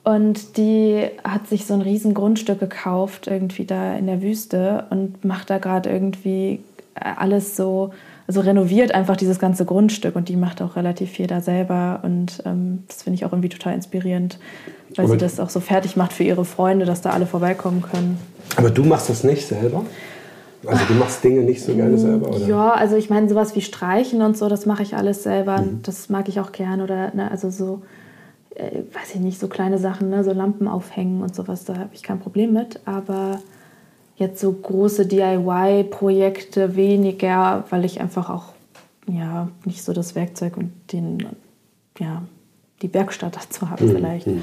Und 0.04 0.56
die 0.56 1.06
hat 1.22 1.48
sich 1.48 1.66
so 1.66 1.74
ein 1.74 1.82
riesen 1.82 2.14
Grundstück 2.14 2.60
gekauft, 2.60 3.26
irgendwie 3.26 3.66
da 3.66 3.94
in 3.94 4.06
der 4.06 4.22
Wüste 4.22 4.86
und 4.90 5.24
macht 5.24 5.50
da 5.50 5.58
gerade 5.58 5.90
irgendwie 5.90 6.60
äh, 6.94 7.04
alles 7.16 7.56
so, 7.56 7.90
also 8.26 8.40
renoviert 8.40 8.94
einfach 8.94 9.16
dieses 9.16 9.38
ganze 9.38 9.64
Grundstück 9.64 10.16
und 10.16 10.28
die 10.28 10.36
macht 10.36 10.62
auch 10.62 10.76
relativ 10.76 11.10
viel 11.10 11.26
da 11.26 11.40
selber 11.40 12.00
und 12.04 12.42
ähm, 12.46 12.84
das 12.88 13.02
finde 13.02 13.16
ich 13.16 13.24
auch 13.24 13.32
irgendwie 13.32 13.50
total 13.50 13.74
inspirierend, 13.74 14.38
weil 14.94 15.04
Aber 15.04 15.14
sie 15.14 15.18
das 15.18 15.40
auch 15.40 15.50
so 15.50 15.60
fertig 15.60 15.96
macht 15.96 16.12
für 16.12 16.24
ihre 16.24 16.44
Freunde, 16.44 16.86
dass 16.86 17.02
da 17.02 17.10
alle 17.10 17.26
vorbeikommen 17.26 17.82
können. 17.82 18.18
Aber 18.56 18.70
du 18.70 18.84
machst 18.84 19.10
das 19.10 19.24
nicht 19.24 19.46
selber? 19.46 19.84
Also 20.66 20.84
du 20.86 20.94
machst 20.94 21.22
Dinge 21.22 21.42
nicht 21.42 21.62
so 21.62 21.74
gerne 21.74 21.98
selber, 21.98 22.30
oder? 22.30 22.46
Ja, 22.46 22.70
also 22.72 22.96
ich 22.96 23.10
meine 23.10 23.28
sowas 23.28 23.54
wie 23.54 23.60
Streichen 23.60 24.22
und 24.22 24.36
so, 24.36 24.48
das 24.48 24.66
mache 24.66 24.82
ich 24.82 24.96
alles 24.96 25.22
selber. 25.22 25.60
Mhm. 25.60 25.80
Das 25.82 26.08
mag 26.08 26.28
ich 26.28 26.40
auch 26.40 26.52
gern. 26.52 26.80
Oder 26.80 27.14
ne, 27.14 27.30
also 27.30 27.50
so, 27.50 27.82
äh, 28.58 28.82
weiß 28.92 29.14
ich 29.14 29.20
nicht, 29.20 29.38
so 29.38 29.48
kleine 29.48 29.78
Sachen, 29.78 30.10
ne, 30.10 30.24
so 30.24 30.32
Lampen 30.32 30.68
aufhängen 30.68 31.22
und 31.22 31.34
sowas, 31.34 31.64
da 31.64 31.76
habe 31.76 31.90
ich 31.92 32.02
kein 32.02 32.18
Problem 32.18 32.52
mit. 32.52 32.80
Aber 32.84 33.40
jetzt 34.16 34.40
so 34.40 34.52
große 34.52 35.06
DIY-Projekte 35.06 36.74
weniger, 36.76 37.64
weil 37.70 37.84
ich 37.84 38.00
einfach 38.00 38.28
auch 38.28 38.52
ja, 39.06 39.48
nicht 39.64 39.82
so 39.82 39.92
das 39.92 40.14
Werkzeug 40.14 40.56
und 40.56 40.72
den, 40.92 41.24
ja, 41.98 42.22
die 42.82 42.92
Werkstatt 42.92 43.36
dazu 43.40 43.70
habe 43.70 43.84
mhm. 43.84 43.92
vielleicht. 43.92 44.26
Mhm. 44.26 44.42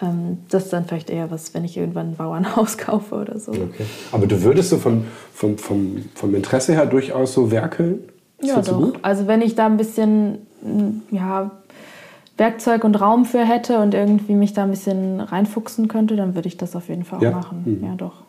Ähm, 0.00 0.38
das 0.50 0.64
ist 0.64 0.72
dann 0.72 0.84
vielleicht 0.84 1.10
eher 1.10 1.30
was, 1.30 1.54
wenn 1.54 1.64
ich 1.64 1.76
irgendwann 1.76 2.10
ein 2.10 2.16
Bauernhaus 2.16 2.78
kaufe 2.78 3.14
oder 3.14 3.38
so. 3.38 3.52
Okay. 3.52 3.86
Aber 4.12 4.26
du 4.26 4.42
würdest 4.42 4.70
so 4.70 4.76
vom, 4.76 5.04
vom, 5.32 5.58
vom, 5.58 6.04
vom 6.14 6.34
Interesse 6.34 6.74
her 6.74 6.86
durchaus 6.86 7.32
so 7.32 7.50
werkeln? 7.50 8.00
Das 8.40 8.48
ja, 8.50 8.60
doch. 8.60 8.92
Also 9.02 9.26
wenn 9.26 9.42
ich 9.42 9.56
da 9.56 9.66
ein 9.66 9.76
bisschen 9.76 10.46
ja, 11.10 11.50
Werkzeug 12.38 12.84
und 12.84 12.94
Raum 13.00 13.24
für 13.24 13.44
hätte 13.44 13.80
und 13.80 13.94
irgendwie 13.94 14.34
mich 14.34 14.52
da 14.52 14.64
ein 14.64 14.70
bisschen 14.70 15.20
reinfuchsen 15.20 15.88
könnte, 15.88 16.16
dann 16.16 16.34
würde 16.34 16.48
ich 16.48 16.56
das 16.56 16.76
auf 16.76 16.88
jeden 16.88 17.04
Fall 17.04 17.18
auch 17.18 17.22
ja? 17.22 17.30
machen. 17.32 17.62
Mhm. 17.64 17.84
Ja, 17.84 17.94
doch. 17.94 18.22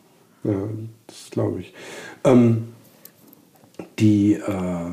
Ja, 0.43 0.63
das 1.07 1.29
glaube 1.31 1.59
ich. 1.59 1.73
Ähm, 2.23 2.69
die, 3.99 4.33
äh, 4.33 4.91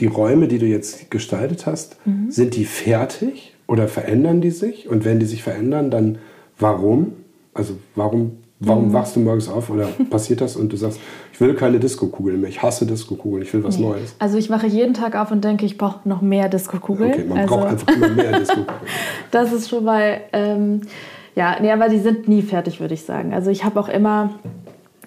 die 0.00 0.06
Räume, 0.06 0.48
die 0.48 0.58
du 0.58 0.66
jetzt 0.66 1.10
gestaltet 1.10 1.66
hast, 1.66 1.96
mhm. 2.06 2.30
sind 2.30 2.56
die 2.56 2.64
fertig? 2.64 3.54
Oder 3.66 3.86
verändern 3.86 4.40
die 4.40 4.50
sich? 4.50 4.88
Und 4.88 5.04
wenn 5.04 5.20
die 5.20 5.26
sich 5.26 5.44
verändern, 5.44 5.92
dann 5.92 6.18
warum? 6.58 7.12
Also 7.54 7.78
warum, 7.94 8.38
warum 8.58 8.88
mhm. 8.88 8.92
wachst 8.92 9.14
du 9.14 9.20
morgens 9.20 9.48
auf 9.48 9.70
oder 9.70 9.86
passiert 10.10 10.40
das 10.40 10.56
und 10.56 10.72
du 10.72 10.76
sagst, 10.76 10.98
ich 11.40 11.46
will 11.46 11.54
keine 11.54 11.80
Disco-Kugeln 11.80 12.38
mehr, 12.42 12.50
ich 12.50 12.62
hasse 12.62 12.84
Disco-Kugeln, 12.84 13.42
ich 13.42 13.54
will 13.54 13.64
was 13.64 13.78
nee. 13.78 13.86
Neues? 13.86 14.14
Also 14.18 14.36
ich 14.36 14.50
wache 14.50 14.66
jeden 14.66 14.92
Tag 14.92 15.16
auf 15.16 15.30
und 15.30 15.42
denke, 15.42 15.64
ich 15.64 15.78
brauche 15.78 16.06
noch 16.06 16.20
mehr 16.20 16.50
Disco-Kugeln. 16.50 17.14
Okay, 17.14 17.24
man 17.24 17.38
also, 17.38 17.56
braucht 17.56 17.68
einfach 17.68 17.96
immer 17.96 18.08
mehr 18.10 18.38
Disco-Kugeln. 18.38 18.78
das 19.30 19.50
ist 19.50 19.70
schon 19.70 19.84
mal, 19.84 20.20
ähm, 20.34 20.82
ja, 21.34 21.56
nee, 21.58 21.72
aber 21.72 21.88
die 21.88 21.98
sind 21.98 22.28
nie 22.28 22.42
fertig, 22.42 22.78
würde 22.78 22.92
ich 22.92 23.04
sagen. 23.04 23.32
Also 23.32 23.50
ich 23.50 23.64
habe 23.64 23.80
auch 23.80 23.88
immer... 23.88 24.34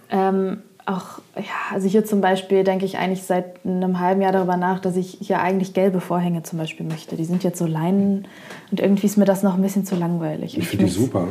Ähm, 0.09 0.57
auch, 0.85 1.19
ja, 1.37 1.43
also 1.71 1.87
hier 1.87 2.03
zum 2.03 2.19
Beispiel 2.19 2.65
denke 2.65 2.83
ich 2.83 2.97
eigentlich 2.97 3.23
seit 3.23 3.65
einem 3.65 4.01
halben 4.01 4.21
Jahr 4.21 4.33
darüber 4.33 4.57
nach, 4.57 4.79
dass 4.79 4.97
ich 4.97 5.17
hier 5.21 5.39
eigentlich 5.39 5.73
gelbe 5.73 6.01
Vorhänge 6.01 6.43
zum 6.43 6.59
Beispiel 6.59 6.85
möchte. 6.85 7.15
Die 7.15 7.23
sind 7.23 7.41
jetzt 7.45 7.57
so 7.57 7.65
Leinen 7.65 8.27
und 8.69 8.81
irgendwie 8.81 9.05
ist 9.05 9.15
mir 9.15 9.23
das 9.23 9.43
noch 9.43 9.53
ein 9.53 9.61
bisschen 9.61 9.85
zu 9.85 9.95
langweilig. 9.95 10.57
Ich 10.57 10.67
finde 10.67 10.85
die 10.85 10.91
super. 10.91 11.29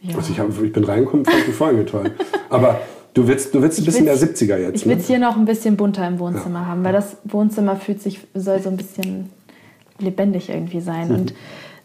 Ja. 0.00 0.16
Also 0.16 0.32
ich, 0.32 0.40
hab, 0.40 0.48
ich 0.62 0.72
bin 0.72 0.84
reingekommen, 0.84 1.26
fand 1.26 1.46
die 1.46 1.52
Vorhänge 1.52 1.84
toll. 1.84 2.10
Aber 2.48 2.80
du 3.22 3.28
willst, 3.28 3.54
du 3.54 3.62
willst 3.62 3.78
ein 3.78 3.84
bisschen 3.84 4.04
der 4.06 4.16
70er 4.16 4.56
jetzt. 4.56 4.76
Ich 4.76 4.86
will 4.86 4.96
es 4.96 5.08
ne? 5.08 5.16
hier 5.16 5.18
noch 5.18 5.36
ein 5.36 5.44
bisschen 5.44 5.76
bunter 5.76 6.06
im 6.06 6.18
Wohnzimmer 6.18 6.60
ja. 6.60 6.66
haben, 6.66 6.84
weil 6.84 6.92
das 6.92 7.16
Wohnzimmer 7.24 7.76
fühlt 7.76 8.02
sich, 8.02 8.20
soll 8.34 8.60
so 8.60 8.68
ein 8.68 8.76
bisschen 8.76 9.30
lebendig 9.98 10.50
irgendwie 10.50 10.80
sein. 10.80 11.08
Mhm. 11.08 11.14
Und 11.14 11.34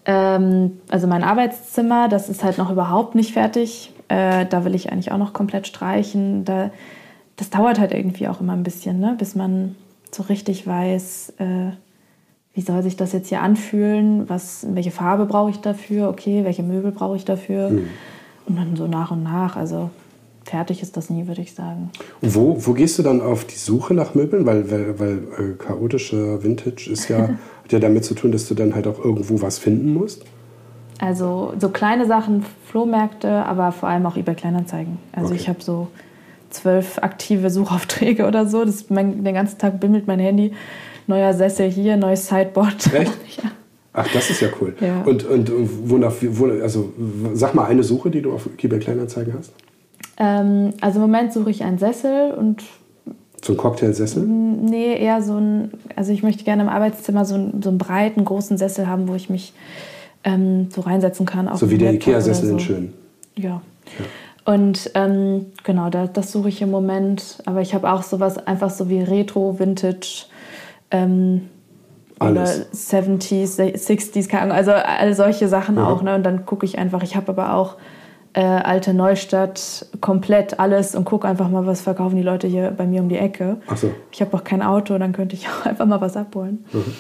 ähm, 0.06 0.72
also 0.90 1.08
mein 1.08 1.24
Arbeitszimmer, 1.24 2.10
das 2.10 2.30
ist 2.30 2.44
halt 2.44 2.58
noch 2.58 2.72
überhaupt 2.72 3.16
nicht 3.16 3.34
fertig 3.34 3.94
äh, 4.14 4.46
da 4.46 4.66
will 4.66 4.76
ich 4.76 4.92
eigentlich 4.92 5.12
auch 5.12 5.18
noch 5.18 5.34
komplett 5.34 5.68
streichen. 5.68 6.46
Da, 6.46 6.72
das 7.36 7.50
dauert 7.50 7.80
halt 7.80 7.94
irgendwie 7.94 8.28
auch 8.28 8.42
immer 8.42 8.54
ein 8.54 8.64
bisschen, 8.64 9.00
ne? 9.00 9.16
bis 9.18 9.36
man 9.36 9.76
so 10.12 10.24
richtig 10.24 10.68
weiß, 10.68 11.34
äh, 11.40 11.72
wie 12.54 12.62
soll 12.62 12.84
sich 12.84 12.96
das 12.96 13.14
jetzt 13.14 13.30
hier 13.30 13.42
anfühlen, 13.42 14.30
was, 14.30 14.68
welche 14.70 14.92
Farbe 14.92 15.26
brauche 15.26 15.50
ich 15.50 15.62
dafür, 15.62 16.10
okay, 16.10 16.44
welche 16.44 16.62
Möbel 16.62 16.92
brauche 16.92 17.16
ich 17.16 17.26
dafür. 17.26 17.72
Mhm. 17.72 17.88
Und 18.46 18.58
dann 18.58 18.76
so 18.76 18.88
nach 18.88 19.10
und 19.10 19.24
nach. 19.24 19.56
Also 19.56 19.90
fertig 20.46 20.82
ist 20.82 20.98
das 20.98 21.10
nie, 21.10 21.28
würde 21.28 21.42
ich 21.42 21.54
sagen. 21.54 21.90
Und 22.22 22.36
wo, 22.36 22.58
wo 22.60 22.74
gehst 22.74 23.00
du 23.00 23.04
dann 23.04 23.22
auf 23.22 23.46
die 23.46 23.56
Suche 23.56 23.94
nach 23.94 24.16
Möbeln? 24.16 24.46
Weil, 24.46 24.70
weil, 24.70 25.00
weil 25.00 25.18
äh, 25.38 25.54
chaotische 25.58 26.44
Vintage 26.44 26.90
ist 26.92 27.08
ja, 27.08 27.20
hat 27.64 27.72
ja 27.72 27.80
damit 27.80 28.06
zu 28.06 28.14
tun, 28.14 28.32
dass 28.32 28.48
du 28.48 28.56
dann 28.56 28.76
halt 28.76 28.88
auch 28.88 29.04
irgendwo 29.04 29.42
was 29.42 29.58
finden 29.58 29.94
musst. 29.94 30.24
Also 31.00 31.54
so 31.60 31.70
kleine 31.70 32.06
Sachen, 32.06 32.46
Flohmärkte, 32.66 33.30
aber 33.30 33.72
vor 33.72 33.90
allem 33.90 34.06
auch 34.06 34.16
eBay 34.16 34.36
Kleinanzeigen. 34.36 35.00
Also 35.12 35.30
okay. 35.30 35.38
ich 35.42 35.50
habe 35.50 35.62
so 35.62 35.88
zwölf 36.50 37.00
aktive 37.00 37.50
Suchaufträge 37.50 38.26
oder 38.28 38.48
so. 38.48 38.64
Das 38.64 38.90
mein, 38.90 39.24
den 39.24 39.34
ganzen 39.34 39.58
Tag 39.58 39.80
bimmelt 39.80 40.08
mein 40.08 40.20
Handy. 40.20 40.54
Neuer 41.08 41.34
Sessel 41.34 41.70
hier, 41.70 41.98
neues 41.98 42.28
Sideboard. 42.28 42.94
Echt? 42.94 43.44
ja. 43.44 43.52
Ach, 43.96 44.08
das 44.12 44.30
ist 44.30 44.42
ja 44.42 44.48
cool. 44.60 44.76
Ja. 44.80 45.02
Und, 45.04 45.24
und 45.26 45.52
wonach, 45.90 46.14
wo, 46.22 46.48
also 46.48 46.94
sag 47.34 47.54
mal 47.54 47.66
eine 47.66 47.84
Suche, 47.84 48.10
die 48.10 48.22
du 48.22 48.34
auf 48.34 48.50
eBay 48.58 48.80
Kleinanzeigen 48.80 49.34
hast. 49.38 49.52
Ähm, 50.18 50.72
also 50.82 50.98
im 50.98 51.02
Moment 51.02 51.34
suche 51.34 51.50
ich 51.50 51.64
einen 51.64 51.78
Sessel 51.78 52.32
und 52.32 52.64
so 53.44 53.54
ein 53.54 53.58
Cocktailsessel? 53.58 54.24
Nee, 54.24 54.98
eher 54.98 55.22
so 55.22 55.38
ein, 55.38 55.72
also 55.96 56.14
ich 56.14 56.24
möchte 56.24 56.44
gerne 56.44 56.64
im 56.64 56.70
Arbeitszimmer 56.70 57.26
so, 57.26 57.36
einen, 57.36 57.62
so 57.62 57.70
einen 57.70 57.78
breiten, 57.78 58.24
großen 58.24 58.58
Sessel 58.58 58.88
haben, 58.88 59.08
wo 59.10 59.16
ich 59.16 59.30
mich 59.30 59.54
ähm, 60.24 60.70
so 60.72 60.82
reinsetzen 60.82 61.26
kann. 61.26 61.50
so 61.56 61.70
wie 61.70 61.78
der 61.78 61.94
Ikea-Sessel 61.94 62.48
so. 62.48 62.54
in 62.54 62.60
schön. 62.60 62.94
Ja. 63.36 63.62
ja. 64.00 64.06
Und 64.46 64.92
ähm, 64.94 65.48
genau, 65.64 65.90
da, 65.90 66.08
das 66.08 66.32
suche 66.32 66.50
ich 66.50 66.62
im 66.62 66.72
Moment. 66.72 67.40
Aber 67.46 67.62
ich 67.62 67.74
habe 67.74 67.92
auch 67.92 68.04
sowas 68.04 68.38
einfach 68.46 68.70
so 68.70 68.90
wie 68.90 69.02
Retro, 69.02 69.60
Vintage, 69.60 70.26
ähm, 70.92 71.50
oder 72.20 72.46
70s, 72.46 73.58
60s, 73.58 74.30
keine 74.30 74.44
Ahnung, 74.44 74.56
also 74.56 74.72
all 74.72 75.14
solche 75.14 75.48
Sachen 75.48 75.76
ja. 75.76 75.88
auch. 75.88 76.02
Ne? 76.04 76.16
Und 76.16 76.24
dann 76.24 76.46
gucke 76.46 76.66
ich 76.66 76.78
einfach, 76.78 77.04
ich 77.04 77.16
habe 77.16 77.30
aber 77.30 77.54
auch 77.56 77.76
äh, 78.34 78.42
alte 78.42 78.94
Neustadt 78.94 79.86
komplett 80.02 80.60
alles 80.60 80.96
und 80.96 81.06
gucke 81.06 81.28
einfach 81.28 81.50
mal, 81.50 81.66
was 81.66 81.82
verkaufen 81.82 82.16
die 82.16 82.24
Leute 82.24 82.48
hier 82.48 82.72
bei 82.72 82.86
mir 82.86 83.02
um 83.02 83.10
die 83.10 83.18
Ecke. 83.18 83.58
Ach 83.68 83.78
so. 83.78 83.92
Ich 84.12 84.22
habe 84.22 84.36
auch 84.36 84.44
kein 84.44 84.62
Auto, 84.62 84.98
dann 84.98 85.14
könnte 85.14 85.36
ich 85.36 85.48
auch 85.50 85.66
einfach 85.66 85.86
mal 85.86 86.02
was 86.02 86.18
abholen. 86.18 86.66
Mhm. 86.72 86.94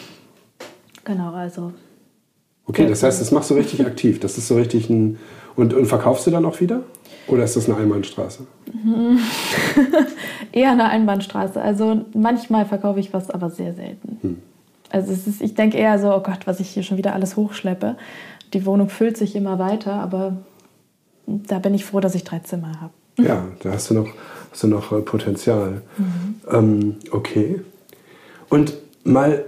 Genau, 1.05 1.33
also 1.33 1.73
Okay, 2.65 2.87
das 2.87 3.03
heißt, 3.03 3.19
das 3.19 3.31
machst 3.31 3.49
du 3.49 3.55
richtig 3.55 3.85
aktiv. 3.85 4.19
Das 4.19 4.37
ist 4.37 4.47
so 4.47 4.55
richtig 4.55 4.89
ein. 4.89 5.19
Und, 5.55 5.73
und 5.73 5.85
verkaufst 5.85 6.25
du 6.25 6.31
dann 6.31 6.45
auch 6.45 6.59
wieder? 6.61 6.81
Oder 7.27 7.43
ist 7.43 7.55
das 7.55 7.69
eine 7.69 7.77
Einbahnstraße? 7.77 8.47
Eher 10.51 10.71
eine 10.71 10.89
Einbahnstraße. 10.89 11.61
Also 11.61 12.05
manchmal 12.13 12.65
verkaufe 12.65 12.99
ich 12.99 13.13
was, 13.13 13.29
aber 13.29 13.49
sehr 13.49 13.73
selten. 13.73 14.17
Hm. 14.21 14.37
Also 14.89 15.11
es 15.11 15.27
ist, 15.27 15.41
ich 15.41 15.55
denke 15.55 15.77
eher 15.77 15.97
so, 15.99 16.13
oh 16.13 16.19
Gott, 16.21 16.45
was 16.45 16.59
ich 16.59 16.69
hier 16.69 16.83
schon 16.83 16.97
wieder 16.97 17.13
alles 17.13 17.35
hochschleppe. 17.35 17.97
Die 18.53 18.65
Wohnung 18.65 18.89
füllt 18.89 19.17
sich 19.17 19.35
immer 19.35 19.57
weiter, 19.59 19.93
aber 19.93 20.37
da 21.25 21.59
bin 21.59 21.73
ich 21.73 21.85
froh, 21.85 21.99
dass 21.99 22.15
ich 22.15 22.23
drei 22.23 22.39
Zimmer 22.39 22.81
habe. 22.81 22.93
Ja, 23.17 23.47
da 23.61 23.71
hast 23.71 23.89
du 23.89 23.93
noch, 23.93 24.09
hast 24.51 24.63
du 24.63 24.67
noch 24.67 24.91
äh, 24.91 25.01
Potenzial. 25.01 25.81
Mhm. 25.97 26.35
Ähm, 26.51 26.95
okay. 27.11 27.61
Und 28.49 28.73
mal 29.03 29.45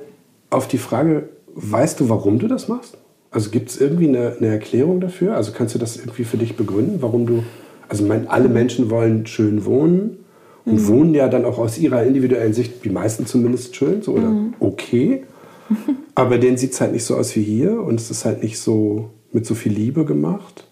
auf 0.50 0.68
die 0.68 0.78
Frage, 0.78 1.30
weißt 1.56 2.00
du, 2.00 2.10
warum 2.10 2.40
du 2.40 2.48
das 2.48 2.68
machst? 2.68 2.98
Also 3.32 3.50
gibt 3.50 3.70
es 3.70 3.82
irgendwie 3.82 4.08
eine, 4.08 4.38
eine, 4.38 4.48
Erklärung 4.48 5.02
dafür? 5.02 5.36
Also 5.36 5.52
kannst 5.52 5.76
du 5.76 5.80
das 5.80 5.98
irgendwie 5.98 6.24
für 6.24 6.38
dich 6.38 6.56
begründen, 6.56 7.02
warum 7.02 7.26
du, 7.26 7.44
also 7.90 8.06
mein, 8.06 8.28
alle 8.28 8.48
Menschen 8.48 8.90
wollen 8.90 9.26
schön 9.28 9.66
wohnen 9.66 10.20
und 10.66 10.76
mhm. 10.76 10.88
wohnen 10.88 11.14
ja 11.14 11.28
dann 11.28 11.44
auch 11.44 11.58
aus 11.58 11.78
ihrer 11.78 12.04
individuellen 12.04 12.54
Sicht, 12.54 12.86
die 12.86 12.90
meisten 12.90 13.26
zumindest 13.26 13.76
schön, 13.76 14.02
so 14.02 14.14
oder 14.14 14.30
mhm. 14.30 14.54
okay. 14.60 15.24
Aber 16.16 16.38
denen 16.38 16.58
sieht 16.58 16.74
es 16.74 16.82
halt 16.82 16.94
nicht 16.94 17.04
so 17.04 17.16
aus 17.16 17.36
wie 17.36 17.42
hier 17.42 17.82
und 17.82 18.00
es 18.00 18.10
ist 18.10 18.24
halt 18.24 18.42
nicht 18.42 18.60
so 18.60 19.10
mit 19.34 19.46
so 19.46 19.54
viel 19.54 19.74
Liebe 19.74 20.06
gemacht, 20.06 20.65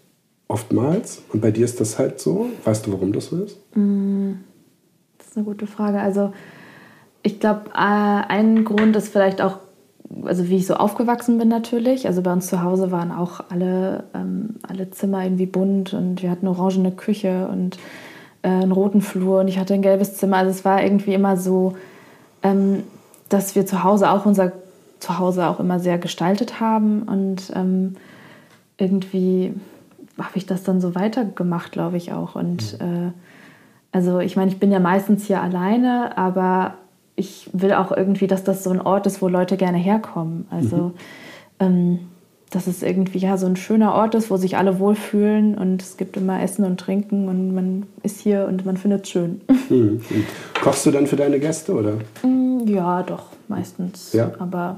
oftmals. 0.54 1.24
Und 1.34 1.42
bei 1.42 1.52
dir 1.52 1.66
ist 1.66 1.82
das 1.82 1.98
halt 1.98 2.20
so. 2.20 2.48
Weißt 2.64 2.86
du, 2.86 2.94
warum 2.94 3.12
das 3.12 3.26
so 3.26 3.44
ist? 3.44 3.58
Mhm. 3.76 4.40
Das 5.18 5.28
ist 5.28 5.38
eine 5.38 5.46
gute 5.46 5.68
Frage. 5.68 6.00
Also 6.00 6.32
ich 7.24 7.40
glaube, 7.40 7.72
äh, 7.74 7.78
ein 7.78 8.64
Grund 8.64 8.96
ist 8.96 9.10
vielleicht 9.10 9.42
auch 9.42 9.58
also 10.26 10.48
wie 10.48 10.58
ich 10.58 10.68
so 10.68 10.76
aufgewachsen 10.76 11.38
bin 11.38 11.48
natürlich. 11.48 12.08
Also 12.08 12.22
bei 12.22 12.32
uns 12.32 12.48
zu 12.48 12.62
Hause 12.62 12.92
waren 12.92 13.12
auch 13.12 13.42
alle, 13.50 14.04
ähm, 14.14 14.56
alle 14.62 14.92
Zimmer 14.92 15.24
irgendwie 15.24 15.46
bunt 15.46 15.94
und 15.94 16.22
wir 16.22 16.30
hatten 16.30 16.48
orangene 16.48 16.92
Küche 16.92 17.48
und 17.52 17.78
äh, 18.44 18.50
einen 18.50 18.72
roten 18.72 19.02
Flur 19.02 19.40
und 19.40 19.48
ich 19.48 19.58
hatte 19.58 19.74
ein 19.74 19.82
gelbes 19.82 20.18
Zimmer. 20.18 20.38
Also 20.38 20.52
es 20.52 20.66
war 20.66 20.84
irgendwie 20.84 21.14
immer 21.14 21.38
so, 21.38 21.76
ähm, 22.44 22.84
dass 23.30 23.56
wir 23.56 23.66
zu 23.66 23.84
Hause 23.84 24.12
auch 24.12 24.26
unser 24.26 24.52
Zuhause 25.00 25.48
auch 25.48 25.60
immer 25.60 25.80
sehr 25.80 25.98
gestaltet 25.98 26.60
haben 26.60 27.04
und 27.04 27.52
ähm, 27.56 27.96
irgendwie 28.78 29.54
habe 30.18 30.38
ich 30.38 30.46
das 30.46 30.64
dann 30.64 30.82
so 30.82 30.96
weitergemacht, 30.96 31.72
glaube 31.72 31.98
ich 31.98 32.12
auch. 32.12 32.36
Und 32.36 32.80
mhm. 32.80 33.08
äh, 33.08 33.12
also 33.92 34.20
ich 34.20 34.36
meine, 34.36 34.52
ich 34.52 34.60
bin 34.60 34.72
ja 34.72 34.80
meistens 34.80 35.26
hier 35.26 35.42
alleine, 35.42 36.18
aber 36.18 36.76
ich 37.16 37.50
will 37.54 37.74
auch 37.74 37.92
irgendwie, 37.92 38.28
dass 38.28 38.44
das 38.44 38.64
so 38.64 38.72
ein 38.72 38.82
Ort 38.82 39.06
ist, 39.06 39.22
wo 39.22 39.28
Leute 39.28 39.58
gerne 39.58 39.78
herkommen. 39.78 40.48
Also, 40.50 40.76
mhm. 40.78 40.94
ähm, 41.60 42.00
dass 42.50 42.68
es 42.68 42.84
irgendwie 42.84 43.18
ja 43.18 43.38
so 43.38 43.48
ein 43.48 43.56
schöner 43.56 43.94
Ort 43.94 44.14
ist, 44.14 44.30
wo 44.30 44.38
sich 44.38 44.58
alle 44.58 44.80
wohlfühlen 44.80 45.58
und 45.58 45.82
es 45.82 45.98
gibt 45.98 46.18
immer 46.18 46.42
Essen 46.42 46.66
und 46.66 46.80
Trinken 46.80 47.28
und 47.28 47.54
man 47.56 47.88
ist 48.04 48.20
hier 48.20 48.46
und 48.48 48.64
man 48.66 48.78
findet 48.78 49.06
es 49.06 49.10
schön. 49.10 49.42
Mhm. 49.70 50.02
Kochst 50.62 50.86
du 50.86 50.92
dann 50.92 51.08
für 51.08 51.16
deine 51.16 51.40
Gäste 51.40 51.74
oder? 51.74 51.94
Mm, 52.22 52.68
ja, 52.68 53.02
doch, 53.02 53.28
meistens. 53.48 54.14
Ja. 54.14 54.32
Aber 54.38 54.78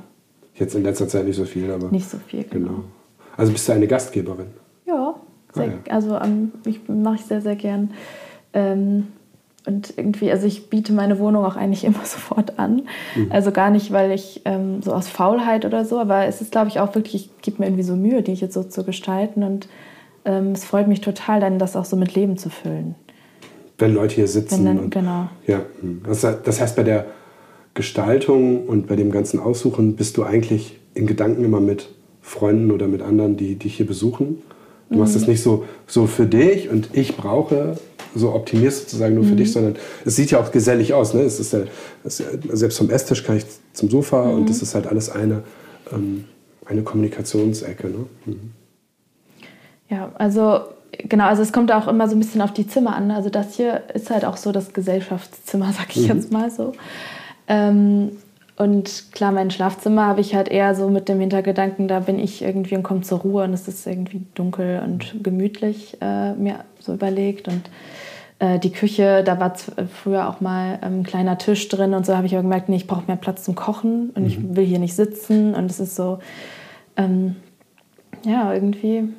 jetzt 0.55 0.73
in 0.73 0.83
letzter 0.83 1.07
Zeit 1.09 1.25
nicht 1.25 1.35
so 1.35 1.43
viel, 1.43 1.69
aber 1.69 1.89
nicht 1.89 2.09
so 2.09 2.17
viel, 2.17 2.45
genau. 2.45 2.67
genau. 2.67 2.83
Also 3.35 3.51
bist 3.51 3.67
du 3.67 3.73
eine 3.73 3.87
Gastgeberin? 3.87 4.47
Sehr, 5.55 5.73
also 5.89 6.17
ähm, 6.17 6.51
ich 6.65 6.87
mache 6.87 7.15
ich 7.15 7.21
sehr 7.21 7.41
sehr 7.41 7.55
gern. 7.55 7.91
Ähm, 8.53 9.07
und 9.65 9.93
irgendwie, 9.97 10.31
also 10.31 10.45
ich 10.45 10.69
biete 10.69 10.93
meine 10.93 11.19
Wohnung 11.19 11.43
auch 11.43 11.55
eigentlich 11.55 11.83
immer 11.85 12.05
sofort 12.05 12.59
an. 12.59 12.83
Mhm. 13.15 13.31
Also 13.31 13.51
gar 13.51 13.69
nicht, 13.69 13.91
weil 13.91 14.11
ich 14.11 14.41
ähm, 14.45 14.81
so 14.81 14.93
aus 14.93 15.07
Faulheit 15.07 15.65
oder 15.65 15.85
so, 15.85 15.99
aber 15.99 16.25
es 16.25 16.41
ist, 16.41 16.51
glaube 16.51 16.67
ich, 16.67 16.79
auch 16.79 16.95
wirklich, 16.95 17.15
ich 17.15 17.41
gebe 17.41 17.59
mir 17.59 17.67
irgendwie 17.67 17.83
so 17.83 17.95
Mühe, 17.95 18.21
die 18.21 18.31
ich 18.31 18.41
jetzt 18.41 18.53
so 18.53 18.63
zu 18.63 18.83
gestalten. 18.83 19.43
Und 19.43 19.67
ähm, 20.25 20.51
es 20.51 20.65
freut 20.65 20.87
mich 20.87 21.01
total, 21.01 21.39
dann 21.39 21.59
das 21.59 21.75
auch 21.75 21.85
so 21.85 21.95
mit 21.95 22.13
Leben 22.15 22.37
zu 22.37 22.49
füllen. 22.49 22.95
Wenn 23.77 23.93
Leute 23.93 24.15
hier 24.15 24.27
sitzen. 24.27 24.65
Dann, 24.65 24.79
und, 24.79 24.91
genau. 24.91 25.29
Ja, 25.47 25.61
hm. 25.81 26.03
das 26.05 26.61
heißt, 26.61 26.75
bei 26.75 26.83
der 26.83 27.07
Gestaltung 27.73 28.65
und 28.67 28.87
bei 28.87 28.95
dem 28.95 29.11
ganzen 29.11 29.39
Aussuchen 29.39 29.97
bist 29.97 30.15
du 30.15 30.23
eigentlich 30.23 30.79
in 30.93 31.07
Gedanken 31.07 31.43
immer 31.43 31.59
mit 31.59 31.89
Freunden 32.21 32.71
oder 32.71 32.87
mit 32.87 33.01
anderen, 33.01 33.35
die 33.35 33.55
dich 33.55 33.75
hier 33.75 33.85
besuchen. 33.85 34.41
Du 34.89 34.99
machst 34.99 35.15
es 35.15 35.23
mhm. 35.23 35.31
nicht 35.31 35.43
so, 35.43 35.65
so 35.87 36.07
für 36.07 36.25
dich 36.25 36.69
und 36.69 36.89
ich 36.93 37.17
brauche 37.17 37.77
so 38.13 38.33
optimierst 38.33 38.83
sozusagen 38.83 39.15
nur 39.15 39.23
mhm. 39.23 39.29
für 39.29 39.35
dich, 39.35 39.51
sondern 39.51 39.75
es 40.05 40.15
sieht 40.15 40.31
ja 40.31 40.39
auch 40.39 40.51
gesellig 40.51 40.93
aus. 40.93 41.13
Ne? 41.13 41.21
Es 41.21 41.39
ist 41.39 41.53
ja, 41.53 41.61
es 42.03 42.17
selbst 42.17 42.77
vom 42.77 42.89
Esstisch 42.89 43.23
kann 43.23 43.37
ich 43.37 43.45
zum 43.73 43.89
Sofa 43.89 44.25
mhm. 44.25 44.33
und 44.35 44.49
das 44.49 44.61
ist 44.61 44.75
halt 44.75 44.87
alles 44.87 45.09
eine, 45.09 45.43
ähm, 45.91 46.25
eine 46.65 46.83
Kommunikationsecke. 46.83 47.87
Ne? 47.87 48.05
Mhm. 48.25 48.51
Ja, 49.89 50.11
also 50.15 50.61
genau, 50.97 51.25
also 51.25 51.41
es 51.41 51.51
kommt 51.51 51.71
auch 51.71 51.87
immer 51.87 52.07
so 52.07 52.15
ein 52.15 52.19
bisschen 52.19 52.41
auf 52.41 52.53
die 52.53 52.67
Zimmer 52.67 52.95
an. 52.95 53.11
Also 53.11 53.29
das 53.29 53.55
hier 53.55 53.83
ist 53.93 54.09
halt 54.09 54.25
auch 54.25 54.37
so 54.37 54.51
das 54.51 54.73
Gesellschaftszimmer, 54.73 55.73
sag 55.77 55.95
ich 55.95 56.03
mhm. 56.03 56.15
jetzt 56.15 56.31
mal 56.31 56.49
so. 56.49 56.73
Ähm, 57.47 58.11
und 58.57 59.11
klar, 59.11 59.33
mein 59.33 59.51
Schlafzimmer 59.51 60.05
habe 60.05 60.21
ich 60.21 60.33
halt 60.33 60.47
eher 60.47 60.75
so 60.75 60.89
mit 60.89 61.09
dem 61.09 61.19
Hintergedanken, 61.19 61.89
da 61.89 61.99
bin 61.99 62.17
ich 62.17 62.41
irgendwie 62.41 62.75
und 62.75 62.83
komme 62.83 63.01
zur 63.01 63.19
Ruhe 63.19 63.43
und 63.43 63.53
es 63.53 63.67
ist 63.67 63.85
irgendwie 63.85 64.21
dunkel 64.33 64.81
und 64.83 65.15
gemütlich 65.21 65.97
äh, 66.01 66.33
mir 66.33 66.59
so 66.79 66.93
überlegt. 66.93 67.49
Und 67.49 67.69
äh, 68.39 68.57
die 68.59 68.71
Küche, 68.71 69.23
da 69.25 69.41
war 69.41 69.53
früher 69.93 70.29
auch 70.29 70.39
mal 70.39 70.79
ein 70.81 71.03
kleiner 71.03 71.37
Tisch 71.37 71.67
drin 71.67 71.93
und 71.93 72.05
so 72.05 72.15
habe 72.15 72.27
ich 72.27 72.33
aber 72.33 72.43
gemerkt, 72.43 72.69
nee, 72.69 72.77
ich 72.77 72.87
brauche 72.87 73.03
mehr 73.07 73.17
Platz 73.17 73.43
zum 73.43 73.55
Kochen 73.55 74.11
und 74.11 74.21
mhm. 74.21 74.27
ich 74.27 74.55
will 74.55 74.65
hier 74.65 74.79
nicht 74.79 74.95
sitzen 74.95 75.53
und 75.53 75.69
es 75.69 75.81
ist 75.81 75.97
so, 75.97 76.19
ähm, 76.95 77.35
ja, 78.25 78.53
irgendwie. 78.53 79.09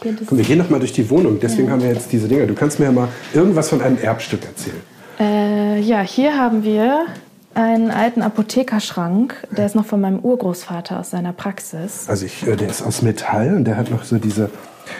Komm, 0.00 0.36
wir 0.36 0.44
gehen 0.44 0.58
noch 0.58 0.68
mal 0.68 0.80
durch 0.80 0.92
die 0.92 1.08
Wohnung, 1.08 1.38
deswegen 1.40 1.68
ja. 1.68 1.74
haben 1.74 1.82
wir 1.82 1.90
jetzt 1.90 2.10
diese 2.10 2.26
Dinge. 2.26 2.48
Du 2.48 2.54
kannst 2.54 2.80
mir 2.80 2.86
ja 2.86 2.92
mal 2.92 3.08
irgendwas 3.32 3.68
von 3.68 3.80
einem 3.80 3.98
Erbstück 3.98 4.44
erzählen. 4.44 4.80
Äh, 5.20 5.80
ja, 5.80 6.00
hier 6.00 6.36
haben 6.36 6.64
wir 6.64 7.06
einen 7.54 7.90
alten 7.90 8.22
Apothekerschrank. 8.22 9.46
Der 9.56 9.66
ist 9.66 9.74
noch 9.74 9.86
von 9.86 10.00
meinem 10.00 10.18
Urgroßvater 10.20 11.00
aus 11.00 11.10
seiner 11.10 11.32
Praxis. 11.32 12.08
Also 12.08 12.26
ich, 12.26 12.46
äh, 12.46 12.56
der 12.56 12.68
ist 12.68 12.82
aus 12.82 13.02
Metall 13.02 13.54
und 13.56 13.64
der 13.64 13.76
hat 13.76 13.90
noch 13.90 14.04
so 14.04 14.18
diese, 14.18 14.50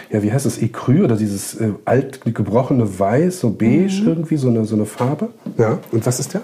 ja, 0.09 0.23
wie 0.23 0.31
heißt 0.31 0.45
das, 0.45 0.57
Ecru 0.57 1.03
oder 1.03 1.15
dieses 1.15 1.55
äh, 1.55 1.71
alt 1.85 2.21
gebrochene 2.23 2.99
Weiß, 2.99 3.39
so 3.39 3.51
beige 3.51 4.01
mhm. 4.01 4.07
irgendwie, 4.07 4.37
so 4.37 4.47
eine, 4.49 4.65
so 4.65 4.75
eine 4.75 4.85
Farbe. 4.85 5.29
Ja, 5.57 5.79
und 5.91 6.05
was 6.05 6.19
ist 6.19 6.33
der? 6.33 6.41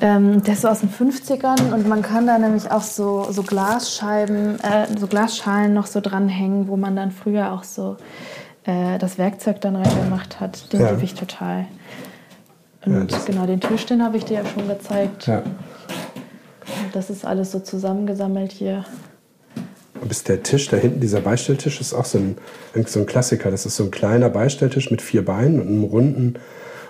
Ähm, 0.00 0.42
der 0.44 0.54
ist 0.54 0.62
so 0.62 0.68
aus 0.68 0.80
den 0.80 0.90
50ern 0.90 1.72
und 1.72 1.88
man 1.88 2.02
kann 2.02 2.26
da 2.26 2.38
nämlich 2.38 2.70
auch 2.70 2.82
so, 2.82 3.26
so 3.30 3.42
Glasscheiben, 3.42 4.60
äh, 4.60 4.86
so 4.96 5.08
Glasschalen 5.08 5.74
noch 5.74 5.86
so 5.86 6.00
dranhängen, 6.00 6.68
wo 6.68 6.76
man 6.76 6.94
dann 6.94 7.10
früher 7.10 7.52
auch 7.52 7.64
so 7.64 7.96
äh, 8.64 8.98
das 8.98 9.18
Werkzeug 9.18 9.60
dann 9.60 9.74
reingemacht 9.74 10.38
hat. 10.38 10.72
Den 10.72 10.82
ja. 10.82 10.90
liebe 10.90 11.02
ich 11.02 11.14
total. 11.14 11.66
Und 12.84 13.10
ja, 13.10 13.18
genau, 13.26 13.46
den 13.46 13.60
Tisch, 13.60 13.86
den 13.86 14.02
habe 14.02 14.16
ich 14.16 14.24
dir 14.24 14.34
ja 14.34 14.44
schon 14.46 14.68
gezeigt. 14.68 15.26
Ja. 15.26 15.42
Das 16.92 17.10
ist 17.10 17.24
alles 17.24 17.52
so 17.52 17.60
zusammengesammelt 17.60 18.52
hier. 18.52 18.84
Bis 20.06 20.22
der 20.22 20.42
Tisch, 20.42 20.68
da 20.68 20.76
hinten, 20.76 21.00
dieser 21.00 21.20
Beistelltisch, 21.20 21.80
ist 21.80 21.92
auch 21.92 22.04
so 22.04 22.18
ein, 22.18 22.38
so 22.86 23.00
ein 23.00 23.06
Klassiker. 23.06 23.50
Das 23.50 23.66
ist 23.66 23.76
so 23.76 23.84
ein 23.84 23.90
kleiner 23.90 24.30
Beistelltisch 24.30 24.90
mit 24.90 25.02
vier 25.02 25.24
Beinen 25.24 25.60
und 25.60 25.66
einem 25.66 25.84
runden, 25.84 26.34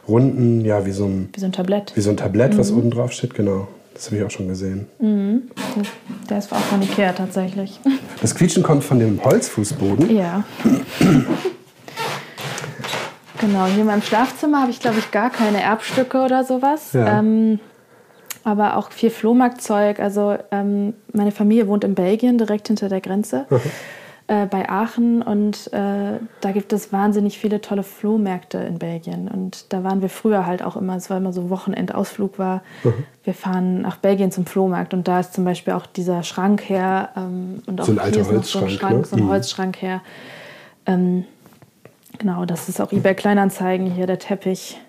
runden, 0.06 0.64
ja, 0.64 0.84
wie 0.84 0.92
so 0.92 1.06
ein, 1.06 1.30
wie 1.32 1.40
so 1.40 1.46
ein 1.46 1.52
Tablett. 1.52 1.92
Wie 1.96 2.00
so 2.00 2.10
ein 2.10 2.16
Tablett, 2.16 2.54
mhm. 2.54 2.58
was 2.58 2.70
oben 2.70 2.90
drauf 2.90 3.12
steht, 3.12 3.34
genau. 3.34 3.68
Das 3.94 4.06
habe 4.06 4.18
ich 4.18 4.22
auch 4.22 4.30
schon 4.30 4.46
gesehen. 4.46 4.86
Mhm. 5.00 5.50
Der 6.30 6.38
ist 6.38 6.52
auch 6.52 6.60
von 6.60 6.80
Ikea 6.82 7.12
tatsächlich. 7.12 7.80
Das 8.20 8.34
Quietschen 8.34 8.62
kommt 8.62 8.84
von 8.84 9.00
dem 9.00 9.24
Holzfußboden. 9.24 10.14
Ja. 10.14 10.44
Genau, 13.40 13.66
hier 13.66 13.80
in 13.80 13.86
meinem 13.86 14.02
Schlafzimmer 14.02 14.62
habe 14.62 14.70
ich, 14.70 14.80
glaube 14.80 14.98
ich, 14.98 15.10
gar 15.10 15.30
keine 15.30 15.62
Erbstücke 15.62 16.18
oder 16.22 16.44
sowas. 16.44 16.92
Ja. 16.92 17.20
Ähm, 17.20 17.60
aber 18.44 18.76
auch 18.76 18.90
viel 18.90 19.10
Flohmarktzeug. 19.10 20.00
Also 20.00 20.36
ähm, 20.50 20.94
meine 21.12 21.32
Familie 21.32 21.68
wohnt 21.68 21.84
in 21.84 21.94
Belgien, 21.94 22.38
direkt 22.38 22.68
hinter 22.68 22.88
der 22.88 23.00
Grenze, 23.00 23.46
äh, 24.26 24.46
bei 24.46 24.68
Aachen. 24.68 25.22
Und 25.22 25.72
äh, 25.72 26.18
da 26.40 26.52
gibt 26.52 26.72
es 26.72 26.92
wahnsinnig 26.92 27.38
viele 27.38 27.60
tolle 27.60 27.82
Flohmärkte 27.82 28.58
in 28.58 28.78
Belgien. 28.78 29.28
Und 29.28 29.72
da 29.72 29.84
waren 29.84 30.02
wir 30.02 30.08
früher 30.08 30.46
halt 30.46 30.62
auch 30.62 30.76
immer, 30.76 30.96
es 30.96 31.10
war 31.10 31.18
immer 31.18 31.32
so 31.32 31.50
Wochenendausflug 31.50 32.38
war. 32.38 32.62
Wir 33.22 33.34
fahren 33.34 33.82
nach 33.82 33.96
Belgien 33.96 34.32
zum 34.32 34.46
Flohmarkt 34.46 34.94
und 34.94 35.06
da 35.06 35.20
ist 35.20 35.34
zum 35.34 35.44
Beispiel 35.44 35.74
auch 35.74 35.86
dieser 35.86 36.22
Schrank 36.22 36.68
her. 36.68 37.10
Ähm, 37.16 37.62
und 37.66 37.80
auch 37.80 37.86
so 37.86 37.92
ein 37.92 37.98
alter 37.98 38.14
hier 38.14 38.22
ist 38.22 38.32
noch 38.32 38.44
so 38.44 38.60
ein 38.60 38.70
Schrank, 38.70 38.98
ne? 38.98 39.04
so 39.04 39.16
ein 39.16 39.24
mhm. 39.24 39.28
Holzschrank 39.28 39.80
her. 39.82 40.00
Ähm, 40.86 41.24
Genau, 42.18 42.44
das 42.44 42.68
ist 42.68 42.80
auch 42.80 42.92
eBay 42.92 43.14
Kleinanzeigen 43.14 43.90
hier, 43.90 44.06
der 44.06 44.18
Teppich. 44.18 44.80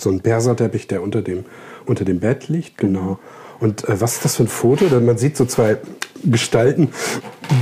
So 0.00 0.10
ein 0.10 0.20
Perserteppich, 0.20 0.86
der 0.86 1.02
unter 1.02 1.22
dem, 1.22 1.44
unter 1.84 2.04
dem 2.04 2.20
Bett 2.20 2.48
liegt, 2.48 2.78
genau. 2.78 3.18
Und 3.58 3.88
äh, 3.88 4.00
was 4.00 4.14
ist 4.14 4.24
das 4.24 4.36
für 4.36 4.44
ein 4.44 4.48
Foto? 4.48 4.84
Man 5.00 5.18
sieht 5.18 5.36
so 5.36 5.46
zwei 5.46 5.78
Gestalten, 6.24 6.90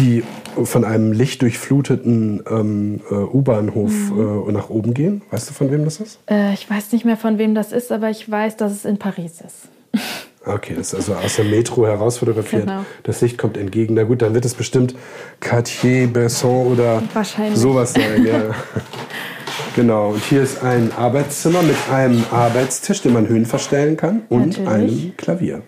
die 0.00 0.24
von 0.62 0.84
einem 0.84 1.12
lichtdurchfluteten 1.12 2.42
ähm, 2.48 3.00
äh, 3.10 3.14
U-Bahnhof 3.14 3.92
mhm. 3.92 4.48
äh, 4.48 4.52
nach 4.52 4.70
oben 4.70 4.94
gehen. 4.94 5.22
Weißt 5.30 5.50
du, 5.50 5.54
von 5.54 5.70
wem 5.70 5.84
das 5.84 6.00
ist? 6.00 6.18
Äh, 6.30 6.54
ich 6.54 6.68
weiß 6.68 6.92
nicht 6.92 7.04
mehr, 7.04 7.16
von 7.16 7.38
wem 7.38 7.54
das 7.54 7.72
ist, 7.72 7.90
aber 7.90 8.10
ich 8.10 8.30
weiß, 8.30 8.56
dass 8.56 8.72
es 8.72 8.84
in 8.84 8.98
Paris 8.98 9.40
ist. 9.40 9.68
Okay, 10.46 10.74
das 10.76 10.92
ist 10.92 10.94
also 10.94 11.14
aus 11.14 11.36
der 11.36 11.46
Metro 11.46 11.86
heraus 11.86 12.18
fotografiert. 12.18 12.66
Genau. 12.66 12.84
Das 13.02 13.20
Licht 13.22 13.38
kommt 13.38 13.56
entgegen. 13.56 13.94
Na 13.94 14.02
gut, 14.02 14.20
dann 14.20 14.34
wird 14.34 14.44
es 14.44 14.54
bestimmt 14.54 14.94
Cartier, 15.40 16.06
Besson 16.06 16.66
oder 16.66 17.02
sowas 17.54 17.94
sein. 17.94 18.26
Ja. 18.26 18.54
genau. 19.76 20.10
Und 20.10 20.22
hier 20.24 20.42
ist 20.42 20.62
ein 20.62 20.92
Arbeitszimmer 20.92 21.62
mit 21.62 21.76
einem 21.90 22.24
Arbeitstisch, 22.30 23.00
den 23.00 23.14
man 23.14 23.26
Höhen 23.26 23.46
verstellen 23.46 23.96
kann 23.96 24.22
und 24.28 24.58
Natürlich. 24.58 24.68
einem 24.68 25.16
Klavier. 25.16 25.62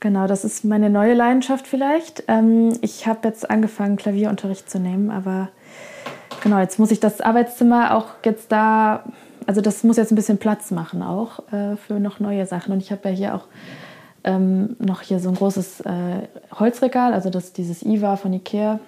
Genau, 0.00 0.26
das 0.26 0.44
ist 0.44 0.64
meine 0.64 0.90
neue 0.90 1.14
Leidenschaft 1.14 1.66
vielleicht. 1.66 2.24
Ähm, 2.28 2.76
ich 2.82 3.06
habe 3.06 3.28
jetzt 3.28 3.48
angefangen, 3.48 3.96
Klavierunterricht 3.96 4.68
zu 4.68 4.78
nehmen, 4.78 5.10
aber 5.10 5.48
genau, 6.42 6.58
jetzt 6.60 6.78
muss 6.78 6.90
ich 6.90 7.00
das 7.00 7.22
Arbeitszimmer 7.22 7.96
auch 7.96 8.08
jetzt 8.22 8.52
da, 8.52 9.04
also 9.46 9.62
das 9.62 9.82
muss 9.82 9.96
jetzt 9.96 10.12
ein 10.12 10.14
bisschen 10.14 10.36
Platz 10.36 10.70
machen 10.70 11.02
auch 11.02 11.40
äh, 11.52 11.76
für 11.76 12.00
noch 12.00 12.20
neue 12.20 12.44
Sachen. 12.44 12.72
Und 12.72 12.80
ich 12.80 12.90
habe 12.90 13.08
ja 13.08 13.14
hier 13.14 13.34
auch 13.34 13.46
ähm, 14.24 14.76
noch 14.78 15.02
hier 15.02 15.20
so 15.20 15.28
ein 15.28 15.34
großes 15.34 15.80
äh, 15.82 15.90
Holzregal, 16.58 17.12
also 17.12 17.30
das, 17.30 17.52
dieses 17.52 17.82
IWA 17.82 18.16
von 18.16 18.32
Ikea. 18.32 18.80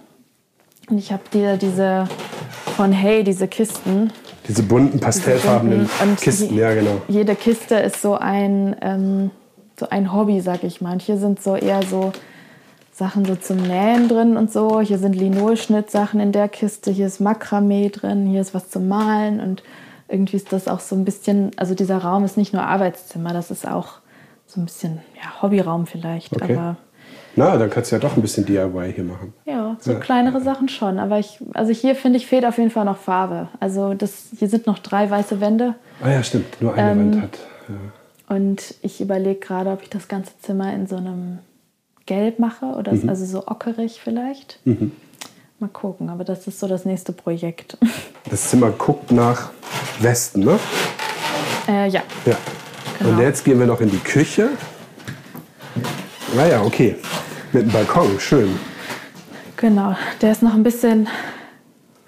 Und 0.88 0.98
ich 0.98 1.12
habe 1.12 1.22
dir 1.32 1.56
diese 1.56 2.06
von 2.76 2.92
Hey, 2.92 3.24
diese 3.24 3.48
Kisten. 3.48 4.12
Diese 4.48 4.62
bunten, 4.62 5.00
pastellfarbenen 5.00 5.88
Und 6.02 6.16
Kisten, 6.20 6.54
je- 6.54 6.60
ja 6.60 6.74
genau. 6.74 7.02
Jede 7.08 7.34
Kiste 7.34 7.74
ist 7.76 8.00
so 8.00 8.14
ein, 8.14 8.76
ähm, 8.80 9.30
so 9.78 9.88
ein 9.90 10.12
Hobby, 10.12 10.40
sag 10.40 10.62
ich 10.64 10.80
mal. 10.80 10.92
Und 10.92 11.02
hier 11.02 11.18
sind 11.18 11.42
so 11.42 11.56
eher 11.56 11.82
so 11.82 12.12
Sachen 12.92 13.24
so 13.24 13.34
zum 13.34 13.56
Nähen 13.58 14.08
drin 14.08 14.36
und 14.36 14.52
so. 14.52 14.80
Hier 14.80 14.98
sind 14.98 15.14
Linolschnittsachen 15.16 16.20
in 16.20 16.32
der 16.32 16.48
Kiste. 16.48 16.90
Hier 16.92 17.08
ist 17.08 17.20
Makramee 17.20 17.88
drin. 17.90 18.26
Hier 18.26 18.40
ist 18.40 18.54
was 18.54 18.70
zum 18.70 18.86
Malen. 18.88 19.40
Und 19.40 19.62
irgendwie 20.08 20.36
ist 20.36 20.52
das 20.52 20.68
auch 20.68 20.80
so 20.80 20.94
ein 20.94 21.04
bisschen, 21.04 21.50
also 21.56 21.74
dieser 21.74 21.98
Raum 21.98 22.24
ist 22.24 22.36
nicht 22.36 22.52
nur 22.52 22.62
Arbeitszimmer, 22.62 23.32
das 23.32 23.50
ist 23.50 23.66
auch 23.66 23.94
so 24.46 24.60
ein 24.60 24.64
bisschen 24.66 25.00
ja, 25.16 25.42
Hobbyraum 25.42 25.86
vielleicht. 25.86 26.34
Okay. 26.34 26.54
Aber 26.56 26.76
Na, 27.34 27.56
dann 27.56 27.68
kannst 27.70 27.90
du 27.92 27.96
ja 27.96 28.00
doch 28.00 28.16
ein 28.16 28.22
bisschen 28.22 28.44
DIY 28.46 28.92
hier 28.94 29.04
machen. 29.04 29.34
ja, 29.44 29.76
so 29.80 29.92
Ja. 29.92 29.98
kleinere 30.00 30.40
Sachen 30.40 30.68
schon. 30.68 30.98
Aber 30.98 31.18
ich, 31.18 31.38
also 31.54 31.72
hier 31.72 31.94
finde 31.96 32.18
ich, 32.18 32.26
fehlt 32.26 32.44
auf 32.46 32.58
jeden 32.58 32.70
Fall 32.70 32.84
noch 32.84 32.96
Farbe. 32.98 33.48
Also 33.60 33.94
das, 33.94 34.26
hier 34.38 34.48
sind 34.48 34.66
noch 34.66 34.78
drei 34.78 35.10
weiße 35.10 35.40
Wände. 35.40 35.74
Ah 36.02 36.10
ja, 36.10 36.22
stimmt. 36.22 36.60
Nur 36.62 36.74
eine 36.74 36.90
Ähm, 36.92 37.12
Wand 37.12 37.22
hat. 37.22 37.38
Ja. 37.68 38.34
Und 38.36 38.74
ich 38.82 39.00
überlege 39.00 39.38
gerade, 39.40 39.70
ob 39.70 39.82
ich 39.82 39.90
das 39.90 40.08
ganze 40.08 40.32
Zimmer 40.40 40.72
in 40.72 40.86
so 40.86 40.96
einem 40.96 41.38
Gelb 42.06 42.38
mache 42.38 42.66
oder 42.66 42.92
Mhm. 42.92 43.08
also 43.08 43.24
so 43.24 43.46
ockerig 43.46 44.00
vielleicht. 44.02 44.58
Mal 45.58 45.68
gucken, 45.72 46.08
aber 46.10 46.22
das 46.24 46.46
ist 46.46 46.60
so 46.60 46.68
das 46.68 46.84
nächste 46.84 47.12
Projekt. 47.12 47.78
Das 48.30 48.48
Zimmer 48.50 48.70
guckt 48.70 49.10
nach 49.12 49.50
Westen, 50.00 50.40
ne? 50.40 50.58
äh, 51.68 51.88
ja, 51.88 52.02
Ja. 52.24 52.36
Genau. 52.98 53.10
Und 53.12 53.20
jetzt 53.20 53.44
gehen 53.44 53.58
wir 53.58 53.66
noch 53.66 53.80
in 53.80 53.90
die 53.90 53.98
Küche. 53.98 54.50
Naja, 56.34 56.62
okay. 56.62 56.96
Mit 57.52 57.62
dem 57.64 57.72
Balkon, 57.72 58.18
schön. 58.18 58.48
genau. 59.56 59.96
Der 60.20 60.32
ist 60.32 60.42
noch 60.42 60.54
ein 60.54 60.62
bisschen 60.62 61.08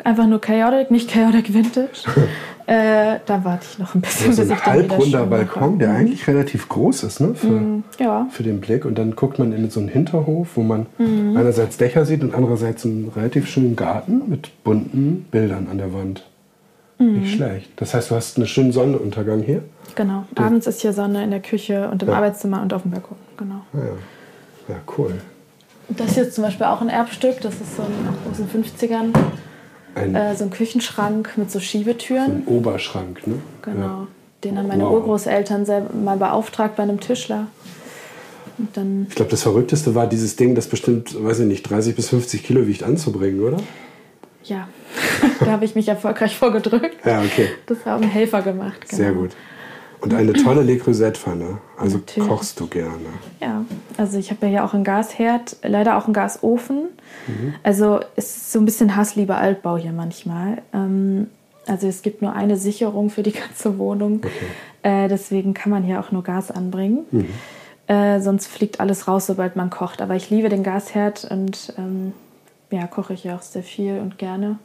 einfach 0.04 0.26
nur 0.26 0.40
chaotic, 0.40 0.90
nicht 0.90 1.10
chaotic 1.10 1.52
vintage. 1.54 2.02
äh, 2.66 3.18
da 3.24 3.44
warte 3.44 3.66
ich 3.70 3.78
noch 3.78 3.94
ein 3.94 4.00
bisschen, 4.00 4.32
So 4.32 4.42
bis 4.42 4.50
ein 4.50 4.64
halbrunder. 4.66 5.26
Balkon, 5.26 5.78
der 5.78 5.92
eigentlich 5.92 6.26
relativ 6.26 6.68
groß 6.68 7.04
ist, 7.04 7.20
ne? 7.20 7.34
Für, 7.34 7.82
Ja, 8.02 8.26
für 8.30 8.42
den 8.42 8.60
Blick. 8.60 8.84
Und 8.84 8.98
dann 8.98 9.14
guckt 9.16 9.38
man 9.38 9.52
in 9.52 9.70
so 9.70 9.80
einen 9.80 9.88
Hinterhof, 9.88 10.48
wo 10.56 10.62
man 10.62 10.86
Mhm. 10.98 11.36
einerseits 11.36 11.76
Dächer 11.76 12.04
sieht 12.04 12.22
und 12.22 12.34
andererseits 12.34 12.84
einen 12.84 13.10
relativ 13.14 13.48
schönen 13.48 13.76
Garten 13.76 14.22
mit 14.28 14.64
bunten 14.64 15.26
Bildern 15.30 15.68
an 15.70 15.78
der 15.78 15.92
Wand. 15.94 16.24
Mhm. 16.98 17.20
Nicht 17.20 17.34
schlecht. 17.36 17.70
Das 17.76 17.94
heißt, 17.94 18.10
du 18.10 18.14
hast 18.16 18.36
einen 18.36 18.46
schönen 18.46 18.72
Sonnenuntergang 18.72 19.42
hier. 19.42 19.62
genau. 19.94 20.24
Abends 20.36 20.66
ist 20.66 20.80
hier 20.80 20.92
Sonne 20.92 21.22
in 21.24 21.30
der 21.30 21.40
Küche 21.40 21.88
und 21.90 22.02
im 22.02 22.08
Ja. 22.08 22.16
Arbeitszimmer 22.16 22.60
und 22.62 22.72
auf 22.72 22.82
dem 22.82 22.90
Balkon. 22.90 23.16
Genau. 23.36 23.62
Ah, 23.72 23.78
ja. 23.78 24.74
ja, 24.74 24.80
cool. 24.96 25.14
Das 25.88 26.14
hier 26.14 26.24
ist 26.24 26.34
zum 26.34 26.44
Beispiel 26.44 26.66
auch 26.66 26.80
ein 26.80 26.88
Erbstück. 26.88 27.40
Das 27.40 27.54
ist 27.54 27.76
so 27.76 27.82
ein, 27.82 27.88
aus 28.30 28.36
den 28.36 28.48
50ern. 28.48 29.14
Ein, 29.94 30.14
Äh, 30.14 30.36
so 30.36 30.44
ein 30.44 30.50
Küchenschrank 30.50 31.30
mit 31.36 31.50
so 31.50 31.60
Schiebetüren. 31.60 32.42
ein 32.42 32.42
Oberschrank, 32.46 33.26
ne? 33.26 33.34
Genau. 33.62 33.80
Ja. 33.86 34.06
Den 34.44 34.58
haben 34.58 34.68
meine 34.68 34.84
Wow. 34.84 34.92
Urgroßeltern 34.94 35.64
selber 35.66 35.92
mal 35.94 36.16
beauftragt 36.16 36.76
bei 36.76 36.82
einem 36.84 37.00
Tischler. 37.00 37.46
Und 38.58 38.76
dann, 38.76 39.06
Ich 39.08 39.14
glaube, 39.14 39.30
das 39.30 39.42
Verrückteste 39.42 39.94
war 39.94 40.06
dieses 40.08 40.36
Ding, 40.36 40.54
das 40.54 40.66
bestimmt, 40.66 41.14
weiß 41.22 41.40
ich 41.40 41.46
nicht, 41.46 41.62
30 41.68 41.94
bis 41.96 42.08
50 42.10 42.42
Kilo 42.44 42.66
wiegt 42.66 42.82
anzubringen, 42.82 43.40
oder? 43.40 43.56
Ja, 44.44 44.68
da 45.40 45.46
habe 45.46 45.64
ich 45.64 45.74
mich 45.74 45.88
erfolgreich 45.88 46.36
vorgedrückt. 46.36 47.04
Ja, 47.04 47.20
okay. 47.20 47.48
Das 47.66 47.84
haben 47.84 48.04
Helfer 48.04 48.42
gemacht. 48.42 48.88
Genau. 48.88 48.96
Sehr 48.96 49.12
gut. 49.12 49.30
Und 50.00 50.14
eine 50.14 50.32
tolle 50.32 50.62
Le 50.62 50.76
Creuset-Pfanne. 50.76 51.58
Also 51.76 51.98
Natürlich. 51.98 52.28
kochst 52.28 52.60
du 52.60 52.68
gerne. 52.68 53.08
Ja, 53.40 53.64
also 53.96 54.16
ich 54.18 54.30
habe 54.30 54.46
ja 54.46 54.50
hier 54.50 54.64
auch 54.64 54.74
einen 54.74 54.84
Gasherd, 54.84 55.56
leider 55.62 55.96
auch 55.98 56.04
einen 56.04 56.14
Gasofen. 56.14 56.88
Mhm. 57.26 57.54
Also 57.64 58.00
es 58.14 58.36
ist 58.36 58.52
so 58.52 58.60
ein 58.60 58.64
bisschen 58.64 58.94
Hassliebe 58.94 59.34
Altbau 59.34 59.76
hier 59.76 59.92
manchmal. 59.92 60.62
Ähm, 60.72 61.28
also 61.66 61.88
es 61.88 62.02
gibt 62.02 62.22
nur 62.22 62.32
eine 62.32 62.56
Sicherung 62.56 63.10
für 63.10 63.24
die 63.24 63.32
ganze 63.32 63.78
Wohnung. 63.78 64.22
Äh, 64.82 65.08
deswegen 65.08 65.52
kann 65.52 65.70
man 65.70 65.82
hier 65.82 65.98
auch 65.98 66.12
nur 66.12 66.22
Gas 66.22 66.52
anbringen. 66.52 67.04
Mhm. 67.10 67.28
Äh, 67.88 68.20
sonst 68.20 68.46
fliegt 68.46 68.80
alles 68.80 69.08
raus, 69.08 69.26
sobald 69.26 69.56
man 69.56 69.68
kocht. 69.68 70.00
Aber 70.00 70.14
ich 70.14 70.30
liebe 70.30 70.48
den 70.48 70.62
Gasherd 70.62 71.26
und 71.28 71.72
ähm, 71.76 72.12
ja, 72.70 72.86
koche 72.86 73.14
ich 73.14 73.24
ja 73.24 73.36
auch 73.36 73.42
sehr 73.42 73.62
viel 73.62 73.98
und 73.98 74.18
gerne. 74.18 74.58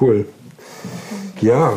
Cool. 0.00 0.26
Ja. 1.40 1.74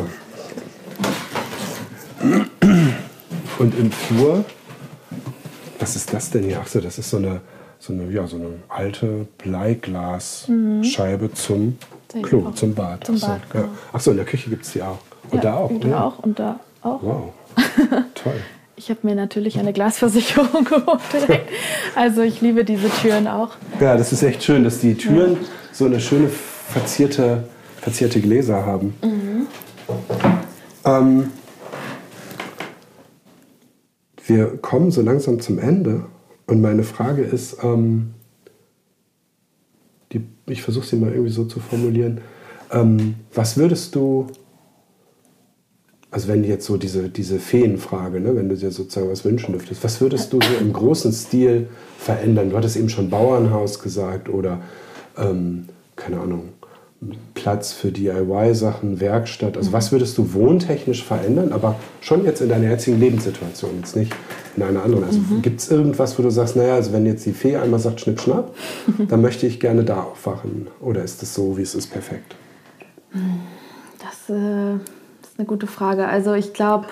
Und 3.60 3.78
im 3.78 3.91
Flur, 3.91 4.45
was 5.80 5.95
ist 5.95 6.13
das 6.13 6.32
denn 6.32 6.43
hier? 6.43 6.60
Achso, 6.60 6.80
das 6.80 6.97
ist 6.97 7.10
so 7.10 7.17
eine, 7.17 7.41
so 7.78 7.93
eine, 7.93 8.10
ja, 8.12 8.25
so 8.25 8.38
eine 8.38 8.56
alte 8.67 9.28
Bleiglasscheibe 9.38 11.34
zum 11.34 11.78
Sehe 12.12 12.21
ich 12.21 12.28
Klo, 12.28 12.49
zum 12.52 12.73
Bad. 12.73 13.06
Zum 13.06 13.15
Ach 13.15 13.19
so, 13.19 13.28
Bad, 13.28 13.41
ja. 13.54 13.62
genau. 13.62 13.73
Achso, 13.93 14.12
in 14.12 14.17
der 14.17 14.25
Küche 14.25 14.49
gibt 14.49 14.65
es 14.65 14.71
die 14.71 14.82
auch. 14.82 14.97
Und 15.30 15.43
ja, 15.43 15.52
da 15.52 15.58
auch. 15.58 15.69
Und 15.69 15.84
ja. 15.84 15.89
da 15.91 16.04
auch 16.04 16.19
und 16.19 16.39
da 16.39 16.60
auch. 16.82 17.04
Wow. 17.04 17.34
Toll. 18.15 18.41
Ich 18.79 18.89
habe 18.89 19.01
mir 19.03 19.13
natürlich 19.13 19.59
eine 19.59 19.73
Glasversicherung 19.73 20.63
geholt. 20.63 21.01
direkt. 21.11 21.49
Also 21.95 22.21
ich 22.21 22.39
liebe 22.39 22.63
diese 22.63 22.89
Türen 22.89 23.27
auch. 23.27 23.57
Ja, 23.81 23.97
das 23.97 24.13
ist 24.13 24.23
echt 24.23 24.41
schön, 24.41 24.63
dass 24.63 24.79
die 24.79 24.95
Türen 24.95 25.35
so 25.73 25.83
eine 25.83 25.99
schöne 25.99 26.29
verzierte, 26.29 27.43
verzierte 27.81 28.21
Gläser 28.21 28.65
haben. 28.65 28.95
Ähm, 30.85 31.31
wir 34.25 34.47
kommen 34.61 34.91
so 34.91 35.01
langsam 35.01 35.41
zum 35.41 35.59
Ende 35.59 36.05
und 36.47 36.61
meine 36.61 36.83
Frage 36.83 37.23
ist, 37.23 37.57
ähm, 37.61 38.13
die, 40.13 40.21
ich 40.47 40.61
versuche 40.61 40.85
sie 40.87 40.95
mal 40.95 41.11
irgendwie 41.11 41.33
so 41.33 41.43
zu 41.43 41.59
formulieren, 41.59 42.21
ähm, 42.71 43.15
was 43.33 43.57
würdest 43.57 43.93
du, 43.95 44.27
also 46.11 46.27
wenn 46.27 46.43
jetzt 46.43 46.65
so 46.65 46.77
diese, 46.77 47.09
diese 47.09 47.39
Feenfrage, 47.39 48.19
ne, 48.19 48.35
wenn 48.35 48.49
du 48.49 48.55
dir 48.55 48.71
sozusagen 48.71 49.11
was 49.11 49.25
wünschen 49.25 49.51
dürftest, 49.51 49.83
was 49.83 50.01
würdest 50.01 50.33
du 50.33 50.39
so 50.41 50.59
im 50.59 50.73
großen 50.73 51.11
Stil 51.13 51.67
verändern? 51.97 52.49
Du 52.49 52.57
hattest 52.57 52.77
eben 52.77 52.89
schon 52.89 53.09
Bauernhaus 53.09 53.79
gesagt 53.79 54.29
oder, 54.29 54.59
ähm, 55.17 55.65
keine 55.95 56.19
Ahnung, 56.19 56.49
Platz 57.33 57.71
für 57.71 57.91
DIY-Sachen, 57.91 58.99
Werkstatt. 58.99 59.55
Also 59.55 59.71
was 59.71 59.91
würdest 59.91 60.17
du 60.17 60.33
wohntechnisch 60.33 61.03
verändern, 61.03 61.53
aber 61.53 61.75
schon 62.01 62.25
jetzt 62.25 62.41
in 62.41 62.49
deiner 62.49 62.69
jetzigen 62.69 62.99
Lebenssituation, 62.99 63.71
jetzt 63.77 63.95
nicht 63.95 64.13
in 64.57 64.63
einer 64.63 64.83
anderen. 64.83 65.05
Also 65.05 65.19
gibt 65.41 65.61
es 65.61 65.71
irgendwas, 65.71 66.19
wo 66.19 66.23
du 66.23 66.29
sagst, 66.29 66.57
naja, 66.57 66.75
also 66.75 66.91
wenn 66.91 67.05
jetzt 67.05 67.25
die 67.25 67.31
Fee 67.31 67.55
einmal 67.55 67.79
sagt 67.79 68.01
Schnipp, 68.01 68.19
Schnapp, 68.19 68.53
dann 69.07 69.21
möchte 69.21 69.47
ich 69.47 69.61
gerne 69.61 69.85
da 69.85 70.03
aufwachen. 70.03 70.67
Oder 70.81 71.03
ist 71.03 71.23
es 71.23 71.33
so, 71.33 71.57
wie 71.57 71.61
es 71.61 71.73
ist, 71.73 71.87
perfekt? 71.87 72.35
Das 73.99 74.35
äh, 74.35 74.79
eine 75.39 75.47
gute 75.47 75.67
Frage. 75.67 76.08
Also 76.08 76.34
ich 76.34 76.54
glaube, 76.54 76.88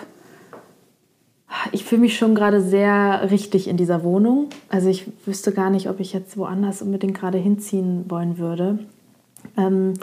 ich 1.72 1.84
fühle 1.84 2.02
mich 2.02 2.18
schon 2.18 2.34
gerade 2.34 2.62
sehr 2.62 3.30
richtig 3.30 3.68
in 3.68 3.78
dieser 3.78 4.04
Wohnung. 4.04 4.50
Also 4.70 4.90
ich 4.90 5.12
wüsste 5.26 5.52
gar 5.52 5.70
nicht, 5.70 5.90
ob 5.90 6.00
ich 6.00 6.14
jetzt 6.14 6.38
woanders 6.38 6.82
unbedingt 6.82 7.18
gerade 7.18 7.38
hinziehen 7.38 8.06
wollen 8.10 8.38
würde. 8.38 8.80
Ähm, 9.58 9.94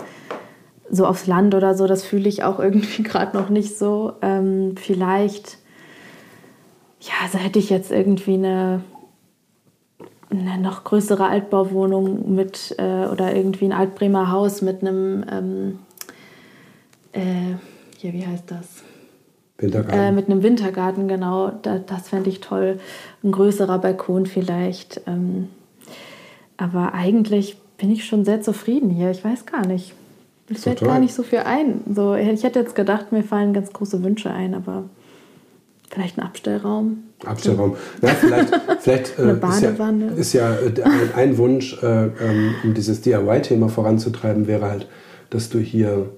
so 0.90 1.06
aufs 1.06 1.26
Land 1.26 1.54
oder 1.54 1.74
so, 1.74 1.86
das 1.86 2.04
fühle 2.04 2.28
ich 2.28 2.44
auch 2.44 2.58
irgendwie 2.60 3.02
gerade 3.02 3.36
noch 3.36 3.48
nicht 3.48 3.78
so. 3.78 4.12
Ähm, 4.22 4.76
vielleicht, 4.76 5.58
ja, 7.00 7.14
also 7.22 7.38
hätte 7.38 7.58
ich 7.58 7.70
jetzt 7.70 7.90
irgendwie 7.90 8.34
eine, 8.34 8.82
eine 10.30 10.58
noch 10.58 10.84
größere 10.84 11.26
Altbauwohnung 11.26 12.34
mit 12.34 12.74
äh, 12.78 13.06
oder 13.06 13.34
irgendwie 13.34 13.66
ein 13.66 13.72
Altbremer 13.72 14.30
Haus 14.30 14.60
mit 14.60 14.82
einem, 14.82 15.24
ähm, 15.30 15.78
äh, 17.12 17.54
hier, 18.04 18.12
wie 18.12 18.26
heißt 18.26 18.50
das? 18.50 18.82
Wintergarten. 19.56 19.98
Äh, 19.98 20.12
mit 20.12 20.28
einem 20.28 20.42
Wintergarten, 20.42 21.08
genau. 21.08 21.52
Da, 21.62 21.78
das 21.78 22.10
fände 22.10 22.28
ich 22.28 22.40
toll. 22.40 22.78
Ein 23.22 23.32
größerer 23.32 23.78
Balkon 23.78 24.26
vielleicht. 24.26 25.00
Ähm, 25.06 25.48
aber 26.58 26.92
eigentlich 26.92 27.56
bin 27.78 27.90
ich 27.90 28.04
schon 28.04 28.26
sehr 28.26 28.42
zufrieden 28.42 28.90
hier. 28.90 29.10
Ich 29.10 29.24
weiß 29.24 29.46
gar 29.46 29.66
nicht. 29.66 29.94
Mir 30.50 30.56
fällt 30.56 30.82
gar 30.82 30.98
nicht 30.98 31.14
so 31.14 31.22
viel 31.22 31.38
ein. 31.38 31.80
So, 31.94 32.14
ich 32.14 32.42
hätte 32.42 32.58
jetzt 32.58 32.74
gedacht, 32.74 33.10
mir 33.10 33.22
fallen 33.22 33.54
ganz 33.54 33.72
große 33.72 34.04
Wünsche 34.04 34.30
ein, 34.30 34.54
aber 34.54 34.84
vielleicht 35.88 36.18
ein 36.18 36.24
Abstellraum. 36.24 37.04
Abstellraum. 37.24 37.76
Ja, 38.02 38.08
vielleicht 38.10 38.60
vielleicht 38.80 39.18
Eine 39.18 39.30
äh, 39.30 39.34
ist 39.34 39.62
ja, 39.62 39.70
Badewanne. 39.70 40.06
ist 40.08 40.32
ja 40.34 40.54
äh, 40.56 40.82
ein, 40.82 41.14
ein 41.14 41.38
Wunsch, 41.38 41.82
äh, 41.82 41.86
ähm, 41.86 42.54
um 42.64 42.74
dieses 42.74 43.00
DIY-Thema 43.00 43.70
voranzutreiben, 43.70 44.46
wäre 44.46 44.68
halt, 44.68 44.88
dass 45.30 45.48
du 45.48 45.58
hier 45.58 46.10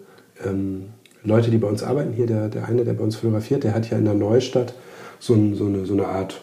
ähm, 0.45 0.87
Leute, 1.27 1.51
die 1.51 1.59
bei 1.59 1.69
uns 1.69 1.83
arbeiten, 1.83 2.13
hier 2.13 2.27
der, 2.27 2.49
der 2.49 2.67
eine, 2.67 2.85
der 2.85 2.95
bei 2.95 3.03
uns 3.03 3.17
fotografiert, 3.17 3.65
der 3.65 3.75
hat 3.75 3.91
ja 3.91 3.99
in 3.99 4.05
der 4.05 4.15
Neustadt 4.15 4.75
so, 5.19 5.35
ein, 5.35 5.55
so, 5.55 5.67
eine, 5.67 5.85
so 5.85 5.93
eine 5.93 6.07
Art, 6.07 6.41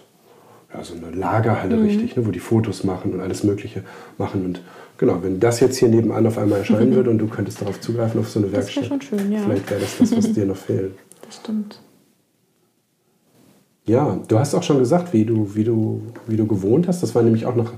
ja, 0.73 0.83
so 0.83 0.93
eine 0.95 1.15
Lagerhalle 1.15 1.77
Mhm. 1.77 1.85
richtig, 1.85 2.15
ne, 2.15 2.25
wo 2.25 2.31
die 2.31 2.39
Fotos 2.39 2.83
machen 2.83 3.13
und 3.13 3.21
alles 3.21 3.43
Mögliche 3.43 3.83
machen. 4.17 4.45
Und 4.45 4.61
genau, 4.97 5.19
wenn 5.23 5.39
das 5.39 5.59
jetzt 5.59 5.77
hier 5.77 5.87
nebenan 5.89 6.27
auf 6.27 6.37
einmal 6.37 6.59
erscheinen 6.59 6.93
würde 6.95 7.09
und 7.09 7.17
du 7.17 7.27
könntest 7.27 7.61
darauf 7.61 7.79
zugreifen 7.79 8.19
auf 8.19 8.29
so 8.29 8.39
eine 8.39 8.49
Das 8.49 8.53
wär 8.53 8.61
Werkstatt, 8.61 8.85
schon 8.85 9.01
schön, 9.01 9.31
ja. 9.31 9.39
vielleicht 9.39 9.69
wäre 9.69 9.81
das 9.81 9.97
das, 9.97 10.15
was 10.15 10.33
dir 10.33 10.45
noch 10.45 10.57
fehlt. 10.67 10.93
Das 11.25 11.37
stimmt. 11.37 11.79
Ja, 13.85 14.17
du 14.27 14.39
hast 14.39 14.53
auch 14.55 14.63
schon 14.63 14.79
gesagt, 14.79 15.11
wie 15.13 15.25
du, 15.25 15.55
wie 15.55 15.63
du, 15.63 16.01
wie 16.27 16.37
du 16.37 16.47
gewohnt 16.47 16.87
hast. 16.87 17.03
Das 17.03 17.15
war 17.15 17.21
nämlich 17.21 17.45
auch 17.45 17.55
noch 17.55 17.73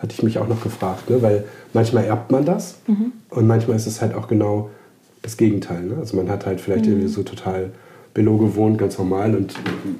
hatte 0.00 0.14
ich 0.14 0.22
mich 0.22 0.38
auch 0.38 0.48
noch 0.48 0.62
gefragt, 0.62 1.10
ne? 1.10 1.20
weil 1.20 1.44
manchmal 1.74 2.04
erbt 2.04 2.32
man 2.32 2.46
das 2.46 2.78
mhm. 2.86 3.12
und 3.28 3.46
manchmal 3.46 3.76
ist 3.76 3.86
es 3.86 4.00
halt 4.00 4.14
auch 4.14 4.28
genau 4.28 4.70
das 5.22 5.36
Gegenteil. 5.36 5.82
Ne? 5.82 5.96
Also 5.98 6.16
man 6.16 6.28
hat 6.28 6.46
halt 6.46 6.60
vielleicht 6.60 6.86
mhm. 6.86 6.92
irgendwie 6.92 7.08
so 7.08 7.22
total 7.22 7.70
Below 8.14 8.38
gewohnt, 8.38 8.78
ganz 8.78 8.98
normal 8.98 9.36
und 9.36 9.54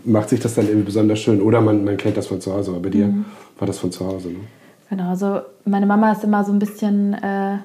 macht 0.05 0.31
sich 0.31 0.41
das 0.41 0.55
dann 0.55 0.67
irgendwie 0.67 0.87
besonders 0.87 1.21
schön. 1.21 1.41
Oder 1.41 1.61
man, 1.61 1.85
man 1.85 1.97
kennt 1.97 2.17
das 2.17 2.27
von 2.27 2.41
zu 2.41 2.53
Hause, 2.53 2.73
aber 2.73 2.81
bei 2.81 2.91
dir 2.91 3.07
mhm. 3.07 3.25
war 3.59 3.67
das 3.67 3.79
von 3.79 3.93
zu 3.93 4.07
Hause. 4.07 4.29
Ne? 4.29 4.41
Genau, 4.89 5.11
also 5.11 5.41
meine 5.65 5.87
Mama 5.87 6.11
ist 6.13 6.25
immer 6.25 6.45
so 6.45 6.53
ein 6.53 6.59
bisschen 6.59 7.15
äh, 7.15 7.59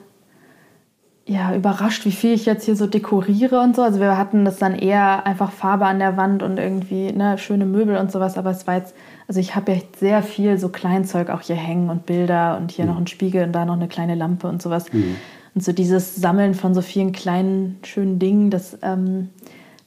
ja, 1.28 1.56
überrascht, 1.56 2.06
wie 2.06 2.12
viel 2.12 2.34
ich 2.34 2.46
jetzt 2.46 2.66
hier 2.66 2.76
so 2.76 2.86
dekoriere 2.86 3.60
und 3.60 3.76
so. 3.76 3.82
Also 3.82 4.00
wir 4.00 4.16
hatten 4.16 4.46
das 4.46 4.60
dann 4.60 4.76
eher 4.76 5.26
einfach 5.26 5.52
Farbe 5.52 5.88
an 5.88 5.98
der 5.98 6.18
Wand 6.18 6.44
und 6.44 6.60
irgendwie 6.60 7.12
ne, 7.12 7.40
schöne 7.40 7.66
Möbel 7.66 7.98
und 7.98 8.12
sowas, 8.12 8.38
aber 8.38 8.52
es 8.52 8.68
war 8.68 8.76
jetzt, 8.76 8.94
also 9.28 9.40
ich 9.40 9.56
habe 9.56 9.72
ja 9.72 9.80
sehr 9.98 10.22
viel 10.22 10.60
so 10.60 10.70
Kleinzeug 10.70 11.32
auch 11.32 11.42
hier 11.42 11.56
hängen 11.56 11.90
und 11.90 12.06
Bilder 12.06 12.58
und 12.62 12.70
hier 12.70 12.86
mhm. 12.86 12.92
noch 12.92 12.98
ein 13.00 13.08
Spiegel 13.08 13.44
und 13.46 13.54
da 13.54 13.66
noch 13.66 13.74
eine 13.74 13.88
kleine 13.88 14.14
Lampe 14.14 14.48
und 14.48 14.62
sowas. 14.62 14.94
Mhm. 14.94 15.16
Und 15.56 15.64
so 15.64 15.72
dieses 15.72 16.16
Sammeln 16.16 16.54
von 16.54 16.74
so 16.74 16.82
vielen 16.82 17.14
kleinen, 17.14 17.80
schönen 17.84 18.20
Dingen, 18.20 18.52
das, 18.52 18.78
ähm, 18.82 19.30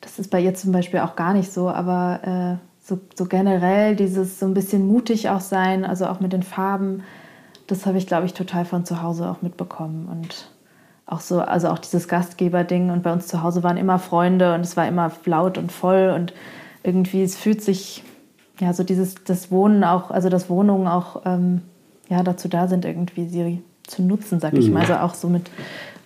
das 0.00 0.18
ist 0.18 0.31
bei 0.31 0.40
ihr 0.40 0.54
zum 0.54 0.72
Beispiel 0.72 1.00
auch 1.00 1.14
gar 1.14 1.35
nicht 1.35 1.52
so, 1.52 1.68
aber 1.68 2.59
äh, 2.59 2.66
so, 2.83 2.98
so 3.14 3.26
generell 3.26 3.94
dieses 3.94 4.40
so 4.40 4.46
ein 4.46 4.54
bisschen 4.54 4.87
mutig 4.87 5.28
auch 5.28 5.40
sein, 5.40 5.85
also 5.85 6.07
auch 6.07 6.20
mit 6.20 6.33
den 6.33 6.42
Farben, 6.42 7.02
das 7.66 7.85
habe 7.85 7.98
ich, 7.98 8.07
glaube 8.07 8.24
ich, 8.24 8.33
total 8.33 8.64
von 8.64 8.87
zu 8.87 9.02
Hause 9.02 9.28
auch 9.28 9.42
mitbekommen. 9.42 10.09
Und 10.11 10.48
auch 11.09 11.20
so, 11.20 11.40
also 11.40 11.68
auch 11.68 11.78
dieses 11.78 12.09
Gastgeberding 12.09 12.90
und 12.90 13.02
bei 13.02 13.12
uns 13.12 13.26
zu 13.26 13.42
Hause 13.42 13.62
waren 13.62 13.76
immer 13.76 13.98
Freunde 13.98 14.54
und 14.54 14.61
es 14.61 14.76
war 14.76 14.87
immer 14.87 15.11
laut 15.24 15.57
und 15.57 15.72
voll 15.72 16.12
und 16.14 16.35
irgendwie 16.83 17.22
es 17.22 17.37
fühlt 17.37 17.62
sich 17.62 18.04
ja 18.61 18.72
so 18.74 18.85
dieses 18.85 19.24
das 19.24 19.50
Wohnen 19.50 19.85
auch, 19.85 20.11
also 20.11 20.28
dass 20.28 20.50
Wohnungen 20.50 20.87
auch 20.87 21.22
ähm, 21.24 21.62
ja 22.09 22.22
dazu 22.22 22.48
da 22.48 22.68
sind 22.68 22.85
irgendwie 22.85 23.26
sie 23.26 23.62
zu 23.88 24.03
nutzen, 24.03 24.40
sag 24.40 24.55
ich 24.55 24.68
mhm. 24.68 24.74
mal, 24.74 24.81
also 24.81 24.94
auch 24.94 25.14
so 25.14 25.29
mit 25.29 25.51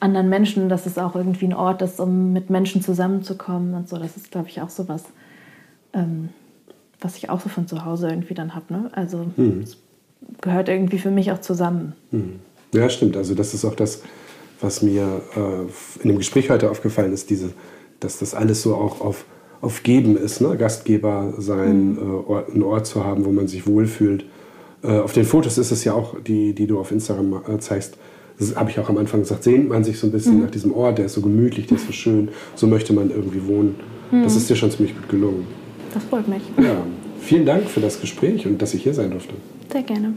anderen 0.00 0.28
Menschen, 0.28 0.68
dass 0.68 0.86
es 0.86 0.98
auch 0.98 1.14
irgendwie 1.14 1.46
ein 1.46 1.54
Ort 1.54 1.82
ist, 1.82 2.00
um 2.00 2.32
mit 2.32 2.50
Menschen 2.50 2.82
zusammenzukommen 2.82 3.74
und 3.74 3.88
so. 3.88 3.98
Das 3.98 4.16
ist, 4.16 4.30
glaube 4.30 4.48
ich, 4.48 4.60
auch 4.60 4.70
so 4.70 4.88
was, 4.88 5.04
ähm, 5.92 6.30
was 7.00 7.16
ich 7.16 7.30
auch 7.30 7.40
so 7.40 7.48
von 7.48 7.68
zu 7.68 7.84
Hause 7.84 8.08
irgendwie 8.08 8.34
dann 8.34 8.54
habe. 8.54 8.72
Ne? 8.72 8.90
Also 8.92 9.26
mhm. 9.36 9.60
es 9.62 9.76
gehört 10.40 10.68
irgendwie 10.68 10.98
für 10.98 11.10
mich 11.10 11.30
auch 11.30 11.40
zusammen. 11.40 11.92
Mhm. 12.10 12.40
Ja, 12.74 12.88
stimmt. 12.88 13.16
Also 13.16 13.34
das 13.34 13.54
ist 13.54 13.64
auch 13.64 13.74
das, 13.74 14.02
was 14.60 14.82
mir 14.82 15.22
äh, 15.36 16.02
in 16.02 16.08
dem 16.08 16.18
Gespräch 16.18 16.50
heute 16.50 16.70
aufgefallen 16.70 17.12
ist, 17.12 17.30
diese, 17.30 17.50
dass 18.00 18.18
das 18.18 18.34
alles 18.34 18.62
so 18.62 18.74
auch 18.74 19.00
auf, 19.00 19.24
auf 19.60 19.82
Geben 19.82 20.16
ist, 20.16 20.40
ne? 20.40 20.56
Gastgeber 20.56 21.34
sein, 21.38 21.92
mhm. 21.92 21.98
äh, 21.98 22.30
Ort, 22.30 22.50
einen 22.50 22.62
Ort 22.62 22.86
zu 22.86 23.04
haben, 23.04 23.24
wo 23.24 23.30
man 23.30 23.46
sich 23.46 23.66
wohlfühlt. 23.66 24.24
Äh, 24.82 24.98
auf 24.98 25.12
den 25.12 25.24
Fotos 25.24 25.58
ist 25.58 25.70
es 25.70 25.84
ja 25.84 25.94
auch, 25.94 26.16
die, 26.20 26.54
die 26.54 26.66
du 26.66 26.78
auf 26.78 26.90
Instagram 26.90 27.42
äh, 27.48 27.58
zeigst, 27.58 27.96
das 28.38 28.56
habe 28.56 28.70
ich 28.70 28.78
auch 28.80 28.88
am 28.88 28.98
Anfang 28.98 29.20
gesagt, 29.20 29.44
sehnt 29.44 29.68
man 29.68 29.84
sich 29.84 29.98
so 29.98 30.06
ein 30.06 30.12
bisschen 30.12 30.36
mhm. 30.36 30.44
nach 30.44 30.50
diesem 30.50 30.74
Ort, 30.74 30.98
der 30.98 31.06
ist 31.06 31.14
so 31.14 31.20
gemütlich, 31.20 31.66
der 31.66 31.76
ist 31.76 31.86
so 31.86 31.92
schön, 31.92 32.28
so 32.54 32.66
möchte 32.66 32.92
man 32.92 33.10
irgendwie 33.10 33.46
wohnen. 33.46 33.76
Mhm. 34.10 34.24
Das 34.24 34.36
ist 34.36 34.50
dir 34.50 34.56
schon 34.56 34.70
ziemlich 34.70 34.96
gut 34.96 35.08
gelungen. 35.08 35.46
Das 35.94 36.02
freut 36.04 36.26
mich. 36.26 36.42
Ja, 36.56 36.76
vielen 37.20 37.46
Dank 37.46 37.68
für 37.68 37.80
das 37.80 38.00
Gespräch 38.00 38.46
und 38.46 38.60
dass 38.60 38.74
ich 38.74 38.82
hier 38.82 38.94
sein 38.94 39.10
durfte. 39.10 39.34
Sehr 39.70 39.82
gerne. 39.82 40.14